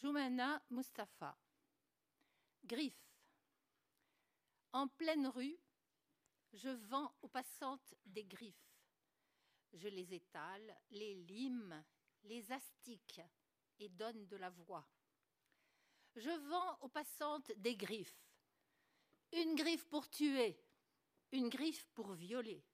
[0.00, 1.36] Joumana Mustafa.
[2.64, 3.10] Griffe.
[4.72, 5.58] En pleine rue,
[6.52, 8.78] je vends aux passantes des griffes.
[9.72, 11.84] Je les étale, les lime,
[12.22, 13.20] les astique
[13.80, 14.88] et donne de la voix.
[16.14, 18.30] Je vends aux passantes des griffes.
[19.32, 20.62] Une griffe pour tuer,
[21.32, 22.64] une griffe pour violer,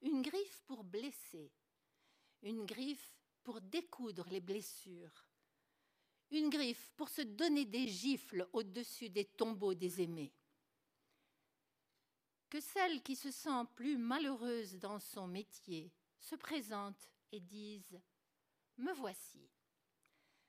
[0.00, 1.52] une griffe pour blesser,
[2.42, 3.14] une griffe
[3.44, 5.29] pour découdre les blessures,
[6.30, 10.32] une griffe pour se donner des gifles au-dessus des tombeaux des aimés.
[12.48, 17.92] Que celle qui se sent plus malheureuse dans son métier se présente et dise⁇
[18.78, 19.38] Me voici⁇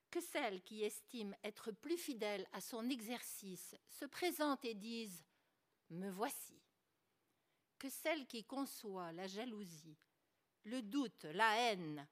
[0.10, 5.24] Que celle qui estime être plus fidèle à son exercice se présente et dise⁇
[5.96, 6.56] Me voici⁇
[7.78, 9.98] Que celle qui conçoit la jalousie,
[10.64, 12.08] le doute, la haine,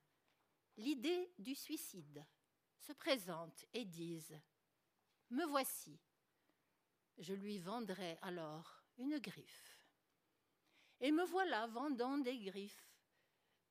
[0.77, 2.25] l'idée du suicide
[2.79, 4.39] se présentent et disent
[5.29, 5.99] Me voici.
[7.17, 9.77] Je lui vendrai alors une griffe.
[11.01, 12.89] Et me voilà vendant des griffes.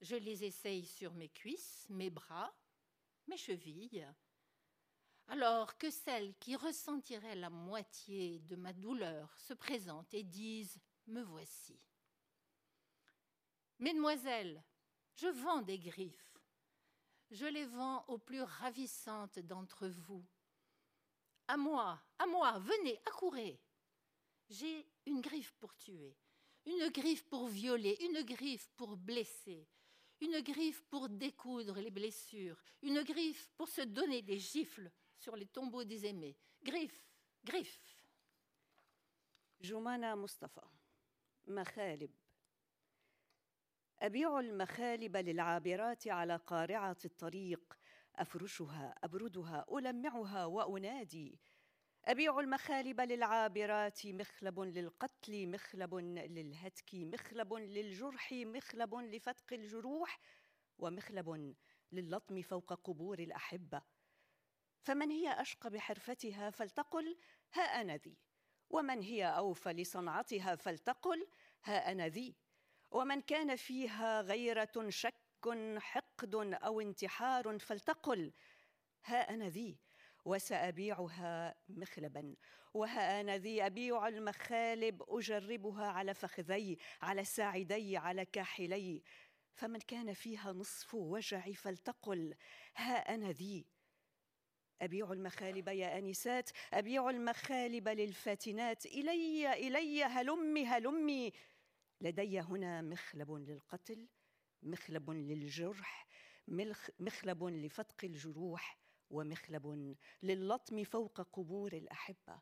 [0.00, 2.54] Je les essaye sur mes cuisses, mes bras,
[3.26, 4.06] mes chevilles.
[5.28, 11.22] Alors que celles qui ressentiraient la moitié de ma douleur se présentent et disent Me
[11.22, 11.78] voici.
[13.78, 14.62] Mesdemoiselles,
[15.14, 16.27] je vends des griffes
[17.30, 20.24] je les vends aux plus ravissantes d'entre vous.
[21.46, 23.60] À moi, à moi, venez, accourez.
[24.50, 26.16] J'ai une griffe pour tuer,
[26.66, 29.66] une griffe pour violer, une griffe pour blesser,
[30.20, 35.46] une griffe pour découdre les blessures, une griffe pour se donner des gifles sur les
[35.46, 36.36] tombeaux des aimés.
[36.62, 37.02] Griffe,
[37.44, 37.80] griffe.
[44.02, 47.78] أبيع المخالب للعابرات على قارعة الطريق.
[48.16, 51.40] أفرشها أبردها ألمعها وأنادي.
[52.04, 60.20] أبيع المخالب للعابرات مخلب للقتل مخلب للهتك مخلب للجرح مخلب لفتق الجروح
[60.78, 61.54] ومخلب
[61.92, 63.82] للطم فوق قبور الأحبة.
[64.80, 67.18] فمن هي أشقى بحرفتها فلتقل
[67.52, 68.18] ها أنا ذي.
[68.70, 71.28] ومن هي أوفى لصنعتها فلتقل
[71.64, 72.47] ها أنا ذي.
[72.90, 75.14] ومن كان فيها غيرة شك
[75.78, 78.32] حقد أو انتحار فلتقل
[79.04, 79.78] ها أنا ذي
[80.24, 82.36] وسأبيعها مخلبا
[82.74, 89.02] وها أنا ذي أبيع المخالب أجربها على فخذي على ساعدي على كاحلي.
[89.54, 92.34] فمن كان فيها نصف وجعي فلتقل
[92.76, 93.66] ها أنا ذي.
[94.82, 98.86] أبيع المخالب يا آنسات أبيع المخالب للفاتنات.
[98.86, 101.32] إلي إلي هلمي هلمي.
[102.00, 104.08] لدي هنا مخلب للقتل
[104.62, 106.08] مخلب للجرح
[107.00, 108.78] مخلب لفتق الجروح
[109.10, 112.40] ومخلب للطم فوق قبور الأحبة.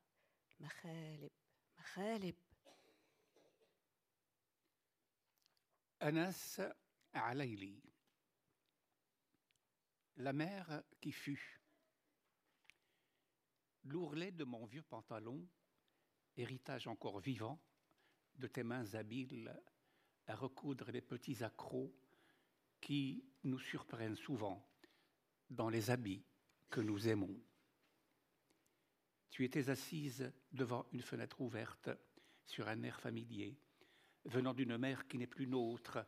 [0.60, 1.30] مخالب
[1.78, 2.34] مخالب.
[5.98, 6.60] Anas
[7.14, 7.82] Alayli,
[10.16, 11.60] la mère qui fut,
[13.84, 15.48] l'ourlet de mon vieux pantalon,
[16.36, 17.58] héritage encore vivant
[18.38, 19.54] de tes mains habiles
[20.26, 21.92] à recoudre les petits accrocs
[22.80, 24.66] qui nous surprennent souvent
[25.50, 26.24] dans les habits
[26.68, 27.40] que nous aimons.
[29.30, 31.90] Tu étais assise devant une fenêtre ouverte
[32.44, 33.58] sur un air familier,
[34.24, 35.98] venant d'une mère qui n'est plus nôtre.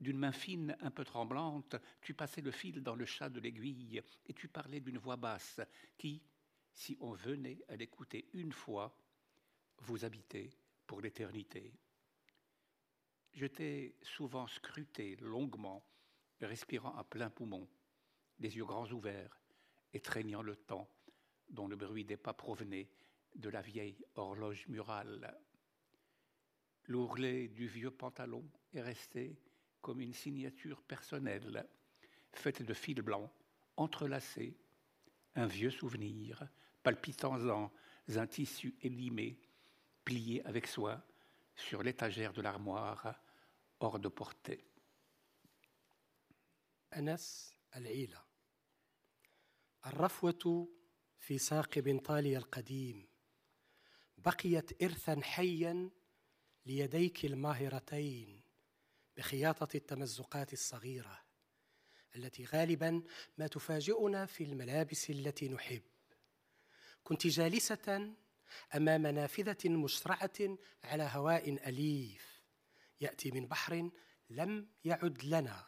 [0.00, 4.02] D'une main fine, un peu tremblante, tu passais le fil dans le chat de l'aiguille
[4.26, 5.60] et tu parlais d'une voix basse
[5.96, 6.22] qui,
[6.72, 8.96] si on venait à l'écouter une fois,
[9.78, 10.50] vous habitait
[10.86, 11.72] pour l'éternité.
[13.32, 15.84] Je t'ai souvent scruté longuement,
[16.40, 17.68] respirant à plein poumon,
[18.38, 19.40] les yeux grands ouverts,
[19.92, 20.88] étreignant le temps
[21.48, 22.88] dont le bruit des pas provenait
[23.34, 25.36] de la vieille horloge murale.
[26.86, 29.36] L'ourlet du vieux pantalon est resté
[29.80, 31.66] comme une signature personnelle,
[32.32, 33.30] faite de fils blancs,
[33.76, 34.56] entrelacés,
[35.34, 36.46] un vieux souvenir,
[36.82, 37.72] palpitant dans
[38.16, 39.38] un tissu élimé,
[40.04, 41.02] plié avec soin
[41.56, 43.14] sur l'étagère de l'armoire,
[43.80, 44.64] hors de portée.
[46.96, 48.22] أنس العيلة
[49.86, 50.68] الرفوة
[51.18, 53.08] في ساق بنطالي القديم
[54.18, 55.90] بقيت إرثا حيا
[56.66, 58.42] ليديك الماهرتين
[59.16, 61.24] بخياطة التمزقات الصغيرة
[62.16, 63.02] التي غالبا
[63.38, 65.82] ما تفاجئنا في الملابس التي نحب
[67.04, 68.14] كنت جالسة
[68.74, 72.42] أمام نافذة مشرعة على هواء أليف
[73.00, 73.90] يأتي من بحر
[74.30, 75.66] لم يعد لنا.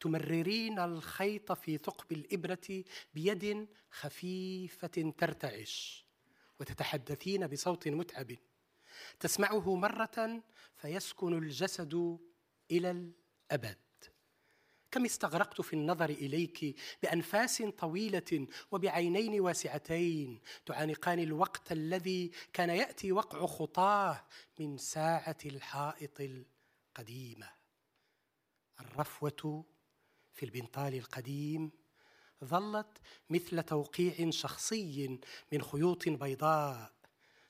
[0.00, 2.84] تمررين الخيط في ثقب الإبرة
[3.14, 6.06] بيد خفيفة ترتعش
[6.60, 8.36] وتتحدثين بصوت متعب.
[9.20, 10.42] تسمعه مرة
[10.76, 12.18] فيسكن الجسد
[12.70, 12.90] إلى
[13.50, 13.85] الأبد.
[14.96, 23.46] كم استغرقت في النظر إليك بأنفاس طويلة وبعينين واسعتين تعانقان الوقت الذي كان يأتي وقع
[23.46, 24.24] خطاه
[24.58, 27.50] من ساعة الحائط القديمه
[28.80, 29.64] الرفوة
[30.34, 31.70] في البنطال القديم
[32.44, 32.98] ظلت
[33.30, 35.20] مثل توقيع شخصي
[35.52, 36.92] من خيوط بيضاء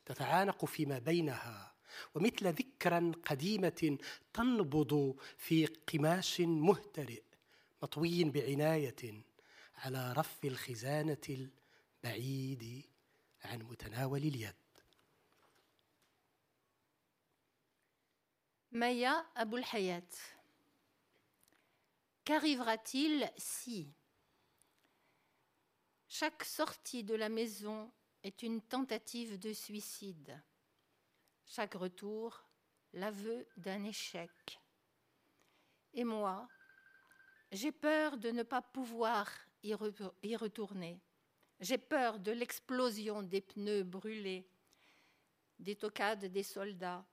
[0.05, 1.75] تتعانق فيما بينها
[2.15, 3.99] ومثل ذكرى قديمة
[4.33, 7.26] تنبض في قماش مهترئ.
[7.86, 9.24] مطوي بعنايه
[9.76, 11.50] على رف الخزانه
[12.04, 12.86] البعيد
[13.44, 14.56] عن متناول اليد
[18.74, 20.08] Maya Aboul Hayat.
[22.24, 23.94] Qu'arrivera-t-il si
[26.08, 27.92] chaque sortie de la maison
[28.24, 30.42] est une tentative de suicide,
[31.46, 32.46] chaque retour
[32.94, 34.32] l'aveu d'un échec
[35.94, 36.48] Et moi,
[37.57, 39.31] j'ai peur de ne pas pouvoir
[39.63, 41.01] y, retourner.
[41.59, 44.47] J'ai peur de l'explosion des pneus brûlés,
[45.59, 47.05] des tocades des soldats.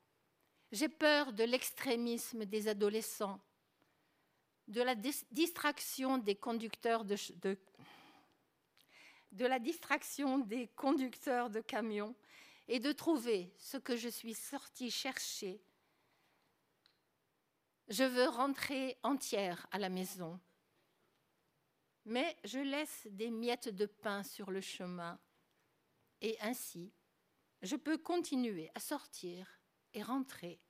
[0.72, 3.40] J'ai peur de l'extrémisme des adolescents,
[4.68, 7.58] de la distraction des conducteurs de, de,
[9.32, 12.16] de la distraction des conducteurs de camions
[12.68, 15.62] et de trouver ce que je suis sortie chercher
[17.89, 20.39] je veux rentrer entière à la maison.
[22.05, 25.19] Mais je laisse des miettes de pain sur le chemin.
[26.21, 26.93] Et ainsi,
[27.63, 29.61] je peux continuer à sortir
[29.95, 30.61] et rentrer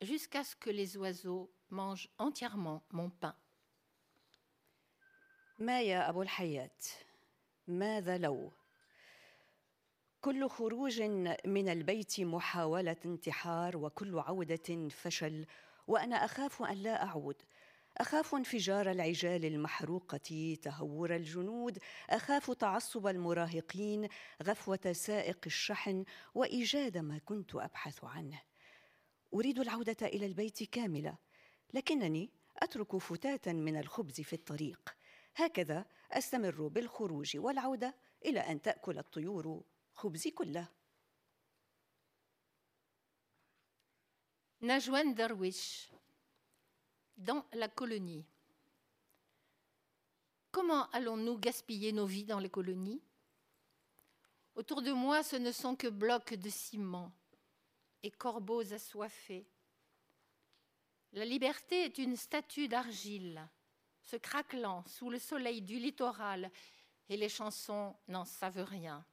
[0.00, 3.34] jusqu'à ce que les oiseaux mangent entièrement mon pain.
[5.58, 6.78] مايا أبو الحياة
[7.68, 8.52] ماذا لو
[10.20, 11.02] كل خروج
[11.46, 15.46] من البيت محاولة انتحار وكل عودة فشل
[15.87, 17.41] وأنا أخاف أن لا أعود.
[17.97, 21.79] أخاف انفجار العجال المحروقة تهور الجنود.
[22.09, 24.07] أخاف تعصب المراهقين
[24.43, 28.41] غفوة سائق الشحن وإيجاد ما كنت أبحث عنه.
[29.33, 31.17] أريد العودة إلى البيت كاملة
[31.73, 34.95] لكنني أترك فتاه من الخبز في الطريق.
[35.35, 39.63] هكذا أستمر بالخروج والعودة إلى أن تأكل الطيور
[39.93, 40.67] خبزي كله.
[44.61, 45.87] Najwan Darwish,
[47.15, 48.25] dans la colonie.
[50.51, 52.99] Comment allons-nous gaspiller nos vies dans les colonies?
[54.55, 57.11] Autour de moi, ce ne sont que blocs de ciment
[58.01, 59.45] et corbeaux assoiffés.
[61.13, 63.47] La liberté est une statue d'argile,
[64.01, 66.49] se craquelant sous le soleil du littoral,
[67.09, 69.05] et les chansons n'en savent rien.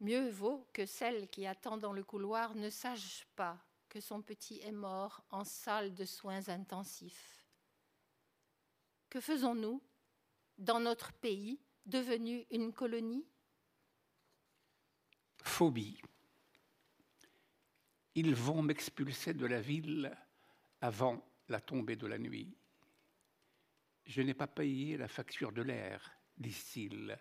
[0.00, 4.58] Mieux vaut que celle qui attend dans le couloir ne sache pas que son petit
[4.62, 7.46] est mort en salle de soins intensifs.
[9.08, 9.80] Que faisons-nous
[10.58, 13.24] dans notre pays devenu une colonie?
[15.44, 16.02] Phobie.
[18.16, 20.12] Ils vont m'expulser de la ville
[20.80, 22.52] avant la tombée de la nuit.
[24.06, 27.16] Je n'ai pas payé la facture de l'air, disent-ils,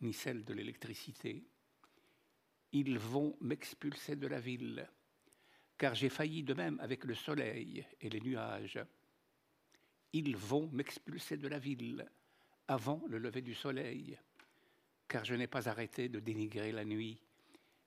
[0.00, 1.46] ni celle de l'électricité.
[2.72, 4.90] Ils vont m'expulser de la ville
[5.78, 8.80] car j'ai failli de même avec le soleil et les nuages.
[10.12, 12.06] Ils vont m'expulser de la ville
[12.66, 14.18] avant le lever du soleil,
[15.06, 17.22] car je n'ai pas arrêté de dénigrer la nuit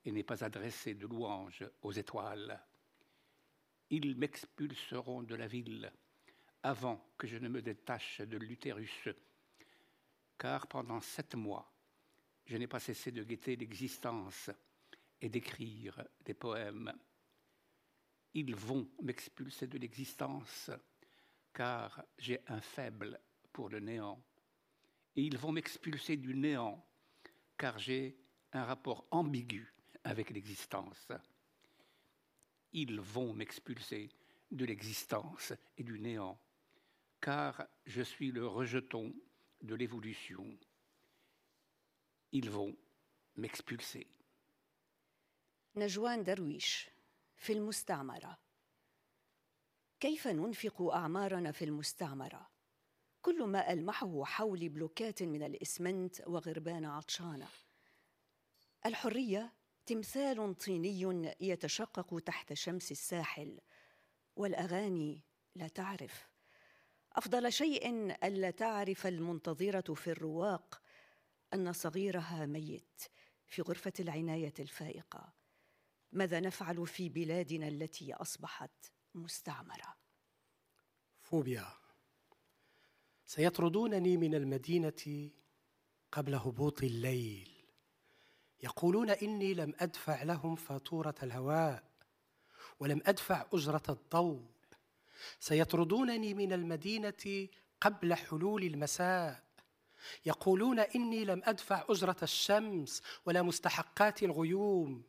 [0.05, 2.59] et n'ai pas adressé de louanges aux étoiles.
[3.89, 5.91] Ils m'expulseront de la ville
[6.63, 9.09] avant que je ne me détache de l'utérus,
[10.37, 11.69] car pendant sept mois,
[12.45, 14.49] je n'ai pas cessé de guetter l'existence
[15.19, 16.93] et d'écrire des poèmes
[18.33, 20.69] ils vont m'expulser de l'existence,
[21.53, 23.19] car j'ai un faible
[23.51, 24.21] pour le néant.
[25.15, 26.85] Et ils vont m'expulser du néant,
[27.57, 28.17] car j'ai
[28.53, 29.73] un rapport ambigu
[30.03, 31.11] avec l'existence.
[32.73, 34.09] Ils vont m'expulser
[34.49, 36.39] de l'existence et du néant,
[37.19, 39.13] car je suis le rejeton
[39.61, 40.57] de l'évolution.
[42.31, 42.75] Ils vont
[43.35, 44.07] m'expulser.
[45.75, 46.89] Najwa Darwish
[47.41, 48.37] في المستعمرة.
[49.99, 52.49] كيف ننفق أعمارنا في المستعمرة؟
[53.21, 57.47] كل ما ألمحه حولي بلوكات من الإسمنت وغربان عطشانة.
[58.85, 59.53] الحرية
[59.85, 63.59] تمثال طيني يتشقق تحت شمس الساحل
[64.35, 65.21] والأغاني
[65.55, 66.27] لا تعرف.
[67.13, 67.89] أفضل شيء
[68.23, 70.81] ألا تعرف المنتظرة في الرواق
[71.53, 73.01] أن صغيرها ميت
[73.47, 75.40] في غرفة العناية الفائقة.
[76.11, 78.71] ماذا نفعل في بلادنا التي أصبحت
[79.15, 79.95] مستعمرة؟
[81.21, 81.67] فوبيا.
[83.25, 85.29] سيطردونني من المدينة
[86.11, 87.51] قبل هبوط الليل.
[88.63, 91.83] يقولون إني لم أدفع لهم فاتورة الهواء
[92.79, 94.51] ولم أدفع أجرة الضوء.
[95.39, 97.47] سيطردونني من المدينة
[97.81, 99.43] قبل حلول المساء.
[100.25, 105.03] يقولون إني لم أدفع أجرة الشمس ولا مستحقات الغيوم.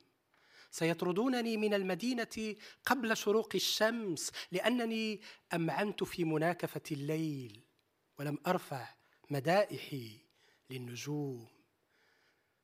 [0.72, 5.20] سيطردونني من المدينة قبل شروق الشمس لأنني
[5.54, 7.60] أمعنت في مناكفة الليل
[8.18, 8.88] ولم أرفع
[9.30, 10.18] مدائحي
[10.70, 11.48] للنجوم.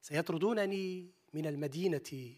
[0.03, 2.37] سيطردونني من المدينة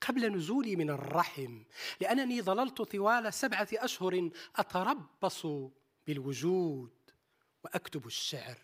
[0.00, 1.62] قبل نزولي من الرحم
[2.00, 5.46] لأنني ظللت طوال سبعة أشهر أتربص
[6.06, 6.92] بالوجود
[7.64, 8.58] وأكتب الشعر.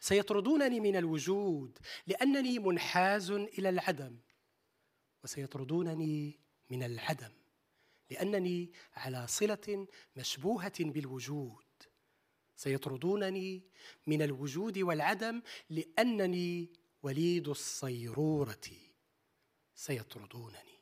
[0.00, 4.16] سيطردونني من الوجود لأنني منحاز إلى العدم.
[5.24, 7.32] وسيطردونني من العدم
[8.10, 11.64] لأنني على صلة مشبوهة بالوجود.
[12.56, 13.62] سيطردونني
[14.06, 18.68] من الوجود والعدم لأنني وليد الصيرورة.
[19.74, 20.79] سيطردونني.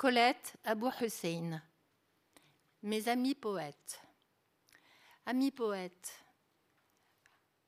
[0.00, 1.60] Colette Abou Hussein.
[2.82, 4.00] Mes amis poètes.
[5.26, 6.24] Amis poètes,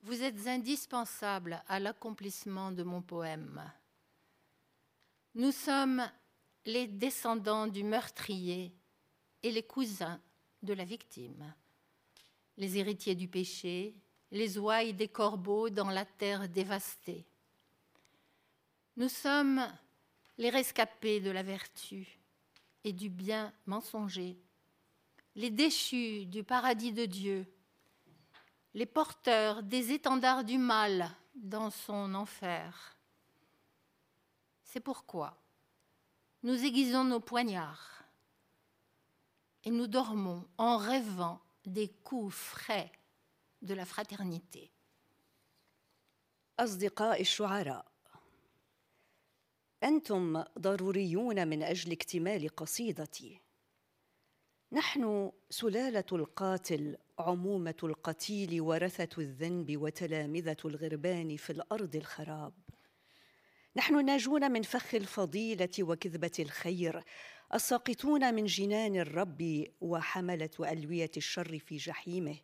[0.00, 3.62] vous êtes indispensables à l'accomplissement de mon poème.
[5.34, 6.10] Nous sommes
[6.64, 8.74] les descendants du meurtrier
[9.42, 10.18] et les cousins
[10.62, 11.54] de la victime,
[12.56, 13.94] les héritiers du péché,
[14.30, 17.26] les ouailles des corbeaux dans la terre dévastée.
[18.96, 19.70] Nous sommes
[20.38, 22.21] les rescapés de la vertu,
[22.84, 24.38] et du bien mensonger,
[25.34, 27.46] les déchus du paradis de Dieu,
[28.74, 32.96] les porteurs des étendards du mal dans son enfer.
[34.64, 35.36] C'est pourquoi
[36.42, 38.04] nous aiguisons nos poignards
[39.64, 42.90] et nous dormons en rêvant des coups frais
[43.62, 44.72] de la fraternité.
[49.84, 53.40] أنتم ضروريون من أجل اكتمال قصيدتي.
[54.72, 62.52] نحن سلالة القاتل عمومة القتيل ورثة الذنب وتلامذة الغربان في الأرض الخراب.
[63.76, 67.04] نحن ناجون من فخ الفضيلة وكذبة الخير
[67.54, 72.36] الساقطون من جنان الرب وحملة ألوية الشر في جحيمه.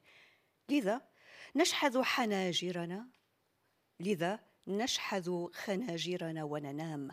[0.68, 1.08] لذا
[1.56, 3.08] نشحذ حناجرنا
[4.00, 7.09] لذا نشحذ خناجرنا وننام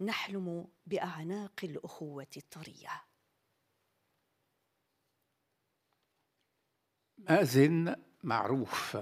[0.00, 3.02] نحلم باعناق الاخوه الطريه
[7.18, 8.96] مازن معروف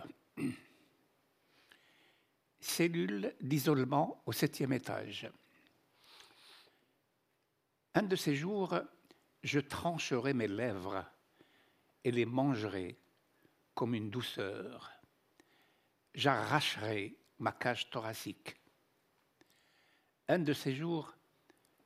[2.60, 5.30] cellule d'isolement au septième étage.
[7.94, 8.78] Un de ces jours,
[9.42, 11.04] je trancherai mes lèvres
[12.04, 12.98] et les mangerai
[13.74, 14.92] comme une douceur.
[16.14, 18.55] J'arracherai ma cage thoracique
[20.29, 21.13] Un de ces jours,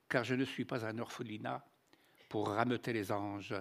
[0.08, 1.68] car je ne suis pas un orphelinat
[2.30, 3.56] pour rameuter les anges.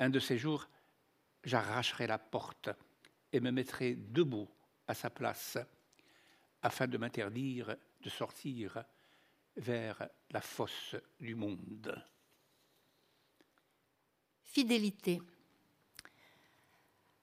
[0.00, 0.68] Un de ces jours,
[1.44, 2.70] j'arracherai la porte
[3.32, 4.50] et me mettrai debout
[4.88, 5.58] à sa place
[6.60, 8.82] afin de m'interdire de sortir
[9.56, 12.04] vers la fosse du monde.
[14.42, 15.22] Fidélité.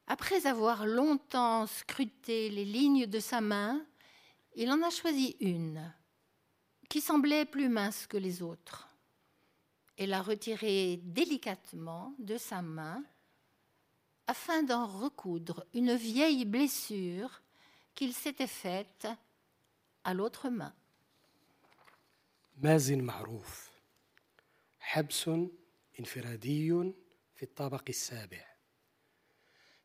[0.09, 3.85] Après avoir longtemps scruté les lignes de sa main,
[4.55, 5.93] il en a choisi une
[6.89, 8.89] qui semblait plus mince que les autres
[9.97, 13.03] et l'a retirée délicatement de sa main
[14.27, 17.43] afin d'en recoudre une vieille blessure
[17.95, 19.09] qu'il s'était faite
[20.05, 20.75] à l'autre main.
[22.57, 23.71] مازن معروف
[24.81, 25.29] حبس
[25.99, 26.93] انفرادي
[27.35, 28.48] في الطابق السابع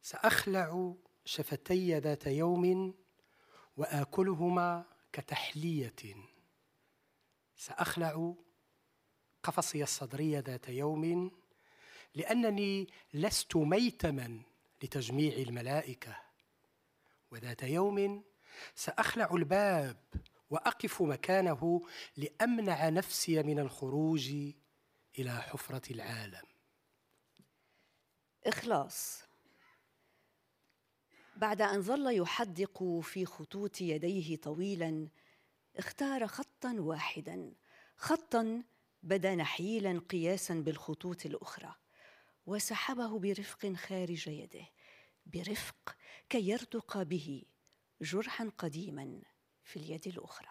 [0.04, 2.94] سأخلع شفتي ذات يوم
[3.76, 6.16] وآكلهما كتحلية.
[7.56, 8.34] سأخلع
[9.42, 11.30] قفصي الصدري ذات يوم
[12.14, 14.42] لأنني لست ميتما
[14.82, 16.16] لتجميع الملائكة.
[17.30, 18.24] وذات يوم
[18.74, 19.96] سأخلع الباب
[20.50, 21.86] وأقف مكانه
[22.16, 24.30] لأمنع نفسي من الخروج
[25.18, 26.44] إلى حفرة العالم.
[28.46, 29.24] إخلاص.
[31.36, 35.08] بعد أن ظل يحدق في خطوط يديه طويلا
[35.76, 37.54] اختار خطا واحدا.
[37.96, 38.62] خطا
[39.02, 41.74] بدا نحيلا قياسا بالخطوط الأخرى
[42.46, 44.66] وسحبه برفق خارج يده.
[45.26, 45.96] برفق
[46.28, 47.42] كي يرتق به
[48.00, 49.22] جرحا قديما
[49.62, 50.48] في اليد الأخرى.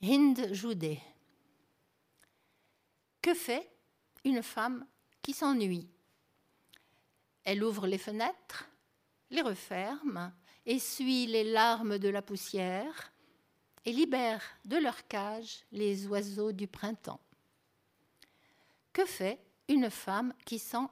[0.00, 1.00] Hind Joudet.
[3.20, 3.34] Que
[4.24, 4.86] une femme
[5.22, 5.90] qui s'ennuie?
[7.48, 8.68] Elle ouvre les fenêtres,
[9.30, 10.34] les referme,
[10.66, 13.10] essuie les larmes de la poussière
[13.86, 17.22] et libère de leur cage les oiseaux du printemps.
[18.92, 20.88] Que fait une femme qui sent?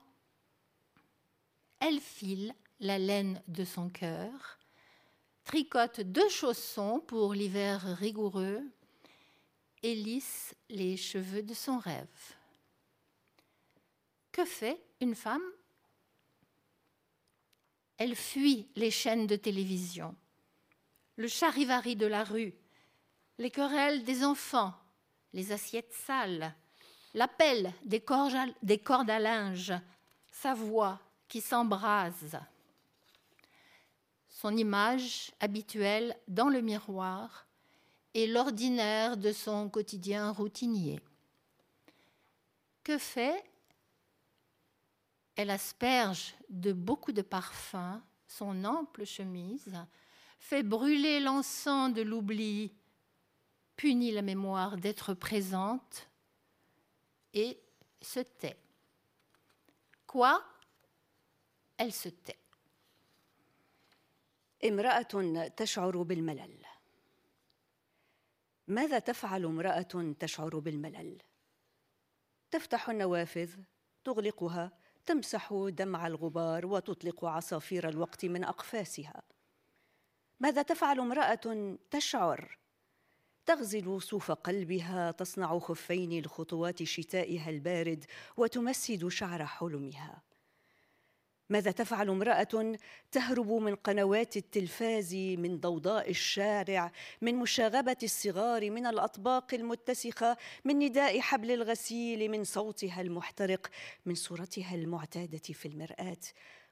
[1.78, 4.58] Elle file la laine de son cœur,
[5.44, 8.62] tricote deux chaussons pour l'hiver rigoureux
[9.82, 12.34] et lisse les cheveux de son rêve.
[14.32, 15.44] Que fait une femme
[17.98, 20.14] Elle fuit les chaînes de télévision,
[21.16, 22.54] le charivari de la rue,
[23.38, 24.74] les querelles des enfants,
[25.32, 26.54] les assiettes sales,
[27.14, 29.72] l'appel des cordes à, linge,
[30.30, 32.38] sa voix qui s'embrase,
[34.28, 37.46] son image habituelle dans le miroir
[38.12, 41.00] et l'ordinaire de son quotidien routinier.
[42.84, 43.42] Que fait
[45.35, 49.73] Elle asperge de beaucoup de parfums son ample chemise,
[50.39, 52.73] fait brûler l'encens de l'oubli,
[53.75, 56.09] punit la mémoire d'être présente
[57.33, 57.59] et
[58.01, 58.57] se tait.
[60.07, 60.43] Quoi
[61.77, 62.37] Elle se tait.
[64.63, 66.65] امرأة تشعر بالملل
[68.67, 71.21] ماذا تفعل امرأة تشعر بالملل؟
[72.51, 73.55] تفتح النوافذ
[74.03, 74.71] تغلقها
[75.06, 79.22] تمسح دمع الغبار وتطلق عصافير الوقت من أقفاسها
[80.40, 82.58] ماذا تفعل امرأة تشعر؟
[83.46, 88.04] تغزل صوف قلبها تصنع خفين لخطوات شتائها البارد
[88.36, 90.22] وتمسد شعر حلمها
[91.50, 92.76] ماذا تفعل امرأة
[93.12, 101.20] تهرب من قنوات التلفاز من ضوضاء الشارع من مشاغبة الصغار من الأطباق المتسخة من نداء
[101.20, 103.70] حبل الغسيل من صوتها المحترق
[104.06, 106.16] من صورتها المعتادة في المرآة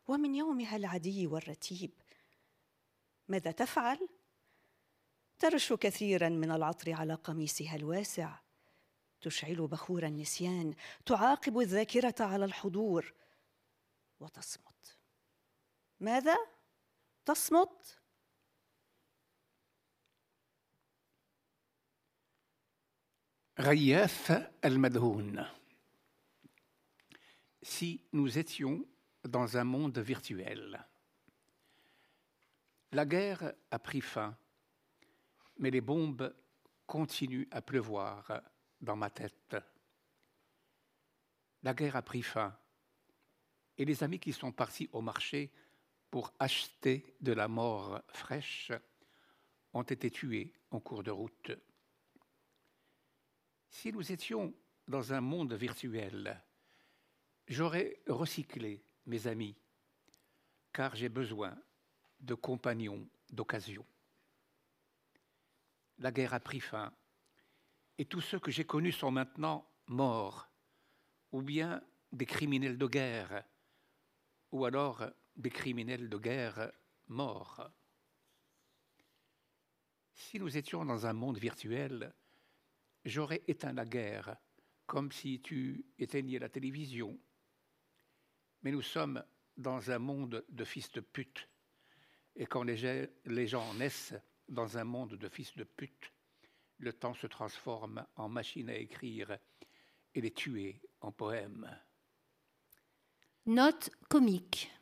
[0.09, 1.91] ومن يومها العادي والرتيب.
[3.29, 4.09] ماذا تفعل؟
[5.39, 8.35] ترش كثيرا من العطر على قميصها الواسع.
[9.21, 10.75] تشعل بخور النسيان
[11.07, 13.15] تعاقب الذاكرة على الحضور.
[14.20, 14.98] وتصمت
[16.00, 16.38] ماذا
[17.26, 18.00] تصمت
[23.60, 25.46] Rayef al-Madhoun.
[27.62, 28.86] Si nous étions
[29.26, 30.88] dans un monde virtuel,
[32.94, 34.38] la guerre a pris fin,
[35.58, 36.34] mais les bombes
[36.88, 38.42] continuent à pleuvoir
[38.80, 39.58] dans ma tête.
[41.62, 42.58] La guerre a pris fin,
[43.79, 45.51] et les amis qui sont partis au marché
[46.11, 48.73] pour acheter de la mort fraîche
[49.73, 51.53] ont été tués en cours de route.
[53.69, 54.55] Si nous étions
[54.87, 56.41] dans un monde virtuel,
[57.49, 59.57] j'aurais recyclé mes amis,
[60.73, 61.57] car j'ai besoin
[62.21, 63.85] de compagnons d'occasion.
[65.99, 66.93] la guerre a pris fin,
[67.99, 70.49] et tous ceux que j'ai connus sont maintenant morts,
[71.33, 71.83] ou bien
[72.13, 73.45] des criminels de guerre,
[74.55, 76.71] ou alors des criminels de guerre
[77.09, 77.69] morts.
[80.15, 82.15] Si nous étions dans un monde virtuel,
[83.05, 84.37] j'aurais éteint la guerre,
[84.87, 87.19] comme si tu éteignais la télévision.
[88.63, 89.25] Mais nous sommes
[89.57, 91.49] dans un monde de fils de pute,
[92.37, 94.15] et quand les gens naissent
[94.49, 96.13] dans un monde de fils de pute,
[96.79, 99.37] le temps se transforme en machine à écrire
[100.15, 101.69] et les tuer en poèmes.
[103.47, 104.73] Note comique.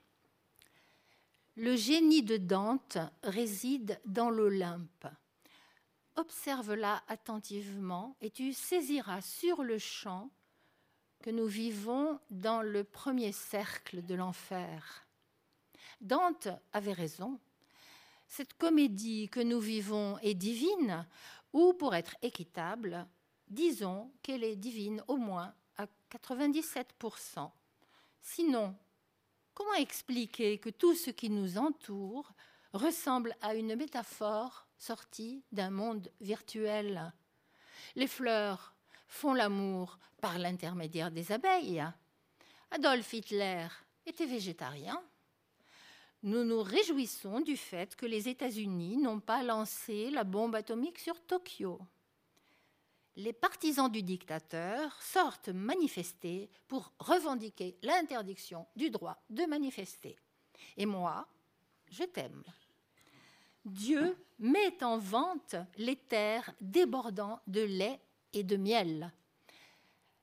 [1.57, 5.09] Le génie de Dante réside dans l'Olympe.
[6.15, 10.31] Observe-la attentivement et tu saisiras sur le champ
[11.23, 15.09] que nous vivons dans le premier cercle de l'enfer.
[16.01, 17.41] Dante avait raison.
[18.29, 21.05] Cette comédie que nous vivons est divine,
[21.53, 23.09] ou pour être équitable,
[23.49, 27.51] disons qu'elle est divine au moins à 97%.
[28.23, 28.75] Sinon,
[29.53, 32.33] comment expliquer que tout ce qui nous entoure
[32.73, 37.13] ressemble à une métaphore sortie d'un monde virtuel?
[37.97, 38.75] Les fleurs
[39.09, 41.85] font l'amour par l'intermédiaire des abeilles.
[42.71, 43.67] Adolf Hitler
[44.07, 45.03] était végétarien.
[46.23, 51.21] Nous nous réjouissons du fait que les États-Unis n'ont pas lancé la bombe atomique sur
[51.27, 51.81] Tokyo.
[53.17, 60.17] Les partisans du dictateur sortent manifester pour revendiquer l'interdiction du droit de manifester.
[60.79, 61.27] Et moi,
[61.91, 62.43] je t'aime.
[63.67, 68.01] Dieu met en vente les terres débordant de lait
[68.33, 69.13] et de miel.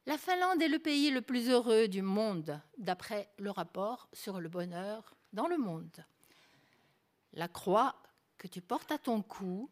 [0.07, 4.49] La Finlande est le pays le plus heureux du monde, d'après le rapport sur le
[4.49, 6.03] bonheur dans le monde.
[7.33, 7.95] La croix
[8.39, 9.69] que tu portes à ton cou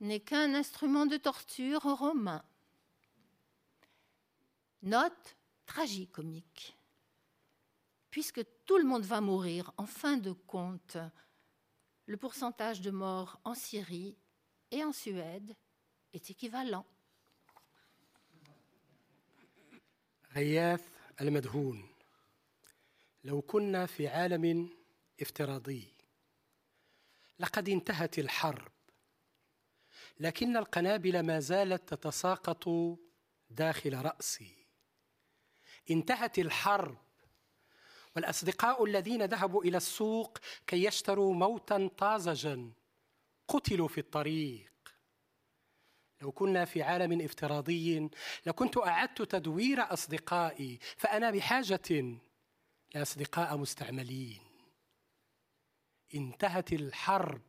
[0.00, 2.42] n'est qu'un instrument de torture romain
[4.81, 6.77] Note tragicomique.
[8.09, 10.97] Puisque tout le monde va mourir en fin de compte,
[12.05, 14.15] le pourcentage de morts en Syrie
[14.71, 15.55] et en Suède
[16.13, 16.85] est équivalent.
[23.23, 24.69] لو كنا في عالم
[25.21, 25.93] افتراضي
[27.39, 28.71] لقد انتهت الحرب
[30.19, 32.69] لكن القنابل ما زالت تتساقط
[33.49, 34.58] داخل راسي
[35.90, 36.98] انتهت الحرب.
[38.16, 42.72] والأصدقاء الذين ذهبوا إلى السوق كي يشتروا موتا طازجا
[43.48, 44.70] قتلوا في الطريق.
[46.22, 48.10] لو كنا في عالم افتراضي
[48.46, 52.18] لكنت أعدت تدوير أصدقائي فأنا بحاجة
[52.94, 54.40] لأصدقاء مستعملين.
[56.14, 57.42] انتهت الحرب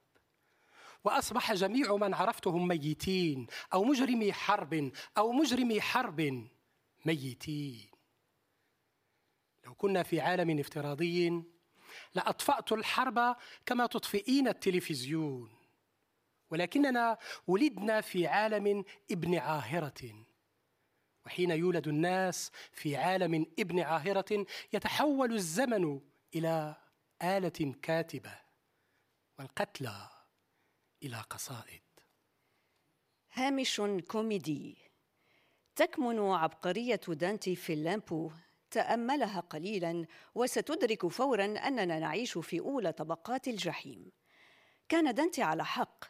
[1.04, 6.48] وأصبح جميع من عرفتهم ميتين أو مجرمي حرب أو مجرمي حرب
[7.06, 7.91] ميتين.
[9.66, 11.44] لو كنا في عالم افتراضي
[12.16, 15.58] لأطفأت الحرب كما تطفئين التلفزيون.
[16.50, 20.26] ولكننا ولدنا في عالم ابن عاهرة.
[21.26, 26.02] وحين يولد الناس في عالم ابن عاهرة يتحول الزمن
[26.36, 26.76] إلى
[27.22, 28.40] آلة كاتبة
[29.40, 30.10] والقتلى
[31.04, 31.82] إلى قصائد.
[33.34, 34.78] هامش كوميدي
[35.76, 38.32] تكمن عبقرية دانتي في اللامبو
[38.72, 40.06] تأملها قليلا
[40.36, 44.12] وستدرك فورا أننا نعيش في أولى طبقات الجحيم.
[44.90, 46.06] كان دانتي على حق.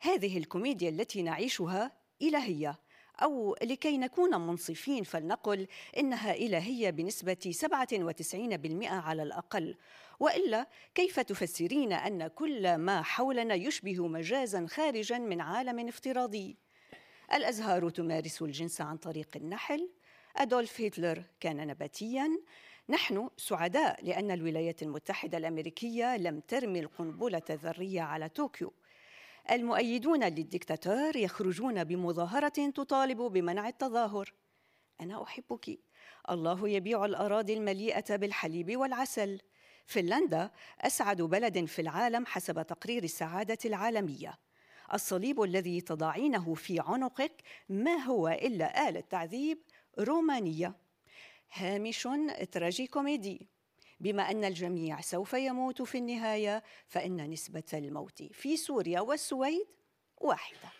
[0.00, 2.80] هذه الكوميديا التي نعيشها إلهية
[3.22, 9.76] أو لكي نكون منصفين فلنقل إنها إلهية بنسبة 97% على الأقل.
[10.20, 16.56] وإلا كيف تفسرين أن كل ما حولنا يشبه مجازا خارجا من عالم افتراضي؟
[17.34, 19.90] الأزهار تمارس الجنس عن طريق النحل
[20.36, 22.30] أدولف هتلر كان نباتيا.
[22.88, 28.72] نحن سعداء لأن الولايات المتحدة الأمريكية لم ترمي القنبلة الذرية على طوكيو.
[29.50, 34.32] المؤيدون للدكتاتور يخرجون بمظاهرة تطالب بمنع التظاهر.
[35.00, 35.78] أنا أحبك.
[36.30, 39.40] الله يبيع الأراضي المليئة بالحليب والعسل.
[39.86, 44.38] فنلندا أسعد بلد في العالم حسب تقرير السعادة العالمية.
[44.94, 49.58] الصليب الذي تضعينه في عنقك ما هو إلا اله تعذيب
[49.98, 50.74] رومانية.
[51.52, 52.08] هامش
[52.52, 53.48] تراجي كوميدي
[54.00, 59.66] بما أن الجميع سوف يموت في النهاية فإن نسبة الموت في سوريا والسويد
[60.16, 60.72] واحدة.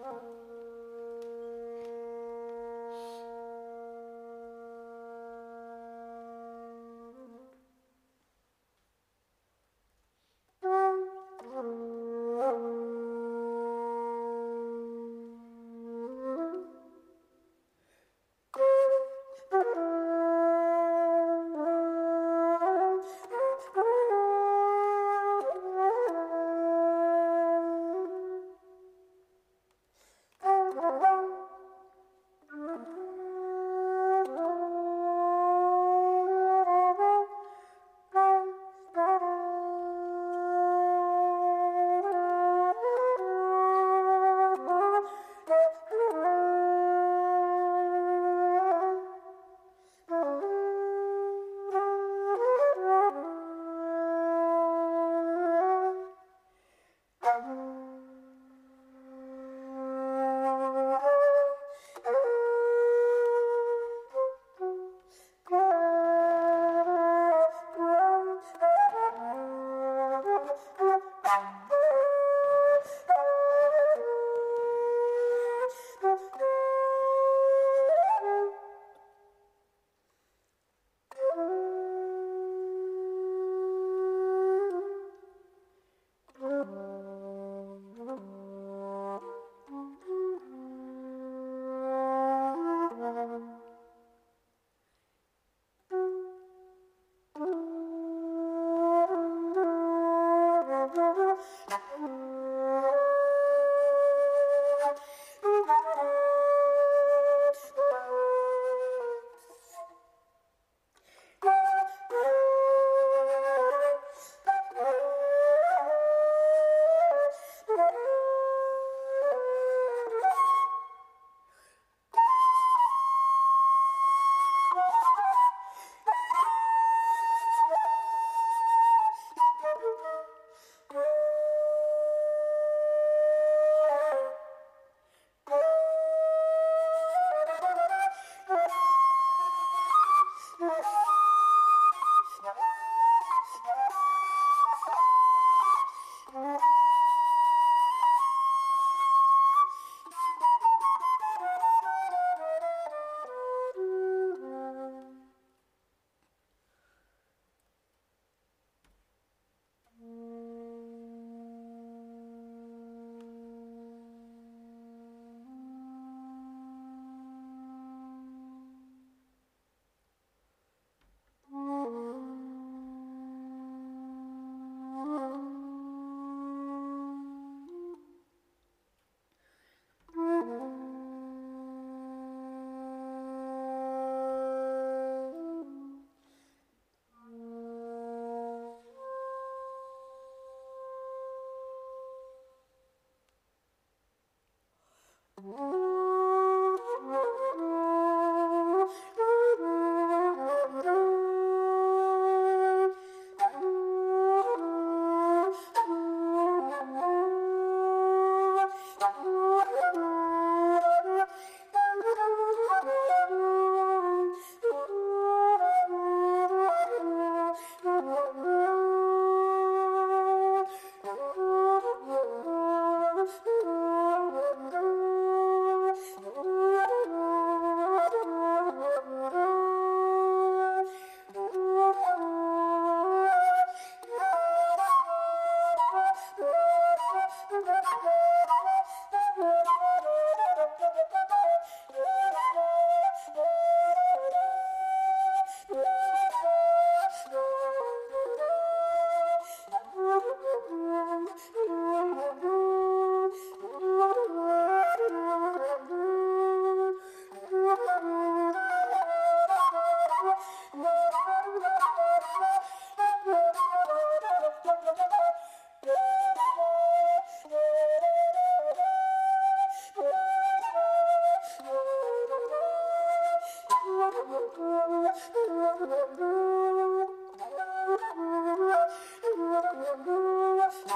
[0.00, 0.47] Thank you.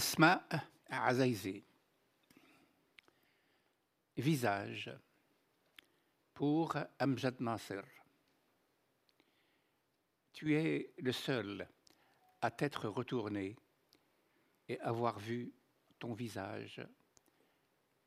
[0.00, 0.42] Asma
[0.88, 1.62] Azaïzé.
[4.16, 4.90] Visage
[6.32, 7.82] pour Amjad Nasser.
[10.32, 11.68] Tu es le seul
[12.40, 13.56] à t'être retourné
[14.70, 15.52] et avoir vu
[15.98, 16.80] ton visage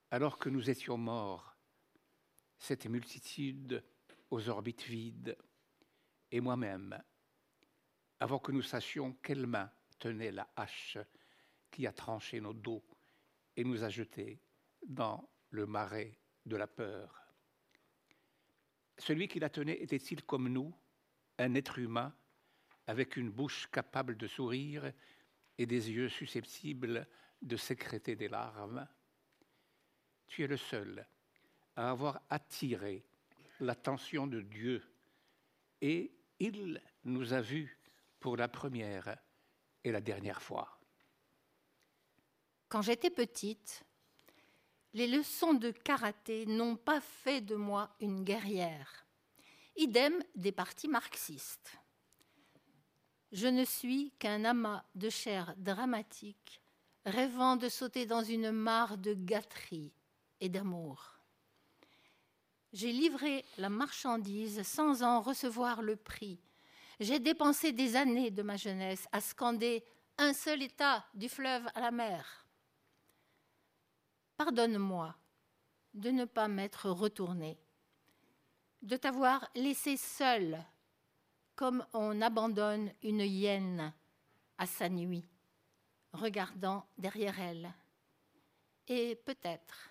[0.10, 1.56] alors que nous étions morts,
[2.58, 3.84] cette multitude
[4.32, 5.38] aux orbites vides,
[6.32, 7.00] et moi-même,
[8.20, 10.98] avant que nous sachions quelle main tenait la hache
[11.74, 12.84] qui a tranché nos dos
[13.58, 14.40] et nous a jetés
[14.86, 17.20] dans le marais de la peur.
[19.00, 20.72] Celui qui la tenait était-il comme nous,
[21.40, 22.16] un être humain
[22.86, 24.94] avec une bouche capable de sourire
[25.58, 27.08] et des yeux susceptibles
[27.42, 28.88] de sécréter des larmes?
[30.28, 31.08] Tu es le seul
[31.76, 33.04] à avoir attiré
[33.60, 34.84] l'attention de Dieu
[35.82, 37.80] et il nous a vus
[38.20, 39.18] pour la première
[39.84, 40.73] et la dernière fois.
[42.74, 43.86] Quand j'étais petite,
[44.96, 49.06] les leçons de karaté n'ont pas fait de moi une guerrière.
[49.76, 51.78] Idem des partis marxistes.
[53.32, 56.64] Je ne suis qu'un amas de chair dramatique,
[57.06, 59.94] rêvant de sauter dans une mare de gâterie
[60.42, 61.20] et d'amour.
[62.72, 66.40] J'ai livré la marchandise sans en recevoir le prix.
[67.00, 69.86] J'ai dépensé des années de ma jeunesse à scander
[70.18, 72.43] un seul état du fleuve à la mer.
[74.37, 75.15] Pardonne-moi
[75.95, 77.59] de ne pas m'être retourné,
[78.83, 80.65] de t'avoir laissé seule,
[81.57, 83.93] comme on abandonne une hyène
[84.59, 85.29] à sa nuit,
[86.13, 87.73] regardant derrière elle.
[88.87, 89.91] Et peut-être,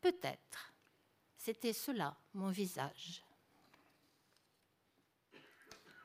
[0.00, 0.74] peut-être,
[1.36, 3.22] c'était cela mon visage.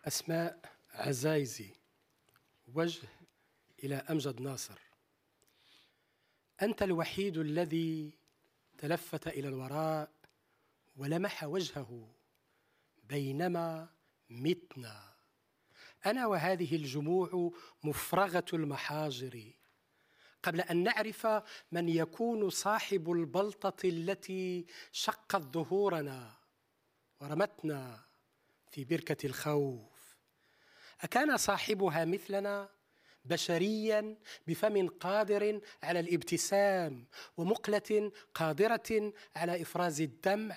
[0.07, 0.59] أسماء
[0.93, 1.75] عزايزي
[2.67, 3.07] وجه
[3.83, 4.84] إلى أمجد ناصر
[6.62, 8.18] أنت الوحيد الذي
[8.78, 10.10] تلفت إلى الوراء
[10.96, 12.08] ولمح وجهه
[13.04, 13.88] بينما
[14.30, 15.14] متنا.
[16.06, 17.52] أنا وهذه الجموع
[17.84, 19.52] مفرغة المحاجر.
[20.42, 21.26] قبل أن نعرف
[21.72, 26.34] من يكون صاحب البلطة التي شقت ظهورنا
[27.20, 28.00] ورمتنا
[28.70, 30.16] في بركة الخوف
[31.00, 32.75] أكان صاحبها مثلنا؟
[33.28, 34.16] بشريا
[34.46, 37.06] بفم قادر على الابتسام
[37.36, 40.56] ومقلة قادرة على إفراز الدمع.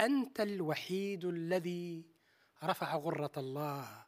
[0.00, 2.04] أنت الوحيد الذي
[2.64, 4.06] رفع غرة الله.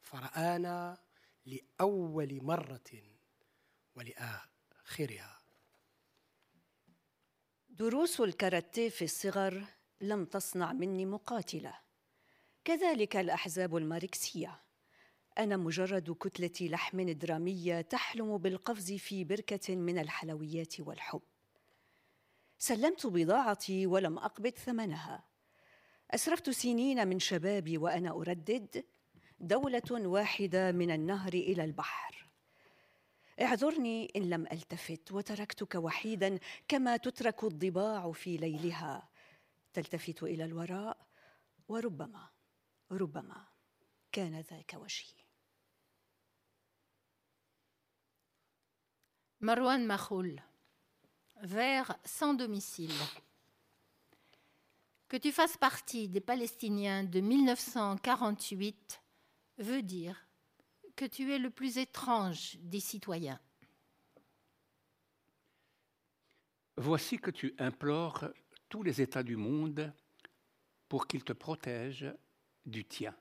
[0.00, 0.98] فرآنا
[1.46, 2.92] لأول مرة
[3.94, 5.38] ولآخرها.
[7.68, 9.64] دروس الكاراتيه في الصغر
[10.00, 11.78] لم تصنع مني مقاتلة.
[12.64, 14.65] كذلك الأحزاب الماركسية.
[15.38, 21.22] أنا مجرد كتلة لحم درامية تحلم بالقفز في بركة من الحلويات والحب.
[22.58, 25.24] سلمت بضاعتي ولم أقبض ثمنها.
[26.10, 28.84] أسرفت سنين من شبابي وأنا أردد.
[29.40, 32.28] دولة واحدة من النهر إلى البحر.
[33.40, 39.08] اعذرني إن لم ألتفت وتركتك وحيدا كما تترك الضباع في ليلها.
[39.72, 41.06] تلتفت إلى الوراء
[41.68, 42.28] وربما
[42.90, 43.44] ربما
[44.12, 45.25] كان ذاك وجهي.
[49.40, 50.42] Marwan Mahoul,
[51.42, 52.94] vers sans domicile.
[55.08, 59.02] Que tu fasses partie des Palestiniens de 1948
[59.58, 60.26] veut dire
[60.96, 63.38] que tu es le plus étrange des citoyens.
[66.78, 68.30] Voici que tu implores
[68.70, 69.92] tous les États du monde
[70.88, 72.14] pour qu'ils te protègent
[72.64, 73.14] du tien.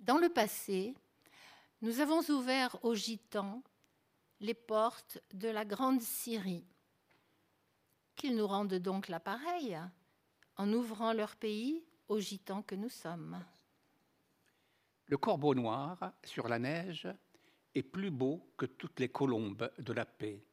[0.00, 0.94] Dans le passé,
[1.82, 3.62] nous avons ouvert aux gitans
[4.42, 6.66] les portes de la grande Syrie.
[8.16, 9.78] Qu'ils nous rendent donc l'appareil
[10.56, 13.42] en ouvrant leur pays aux gitans que nous sommes.
[15.06, 17.08] Le corbeau noir sur la neige
[17.74, 20.44] est plus beau que toutes les colombes de la paix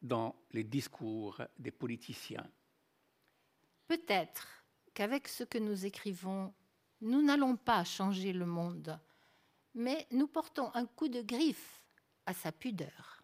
[0.00, 2.48] dans les discours des politiciens.
[3.86, 4.64] Peut-être
[4.94, 6.54] qu'avec ce que nous écrivons,
[7.02, 8.98] nous n'allons pas changer le monde,
[9.74, 11.82] mais nous portons un coup de griffe
[12.24, 13.17] à sa pudeur.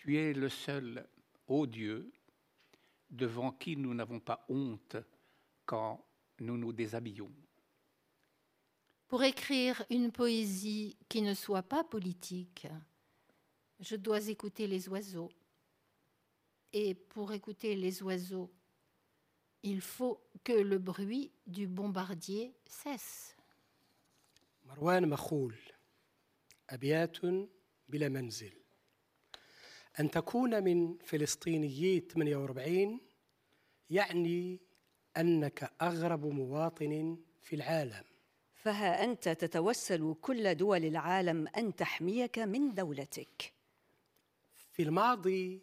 [0.00, 1.08] Tu es le seul,
[1.46, 2.12] ô Dieu,
[3.10, 4.96] devant qui nous n'avons pas honte
[5.64, 6.04] quand
[6.40, 7.32] nous nous déshabillons.
[9.08, 12.66] Pour écrire une poésie qui ne soit pas politique,
[13.78, 15.30] je dois écouter les oiseaux.
[16.72, 18.52] Et pour écouter les oiseaux,
[19.62, 23.32] il faut que le bruit du bombardier cesse.
[24.66, 25.56] مروان مخول
[26.70, 27.16] أبيات
[27.88, 28.59] بلا منزل
[29.99, 32.99] أن تكون من فلسطينيي 48
[33.89, 34.59] يعني
[35.17, 38.03] أنك أغرب مواطن في العالم.
[38.55, 43.53] فها أنت تتوسل كل دول العالم أن تحميك من دولتك.
[44.71, 45.61] في الماضي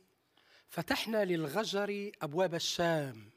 [0.68, 3.30] فتحنا للغجر أبواب الشام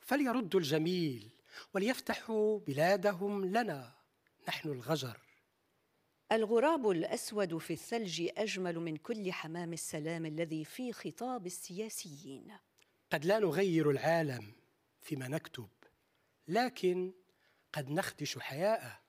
[0.00, 1.30] فليردوا الجميل
[1.74, 3.92] وليفتحوا بلادهم لنا
[4.48, 5.18] نحن الغجر.
[6.32, 12.52] الغراب الأسود في الثلج أجمل من كل حمام السلام الذي في خطاب السياسيين.
[13.12, 14.52] قد لا نغير العالم
[15.00, 15.68] فيما نكتب
[16.48, 17.12] لكن
[17.72, 19.00] قد نخدش حياءه.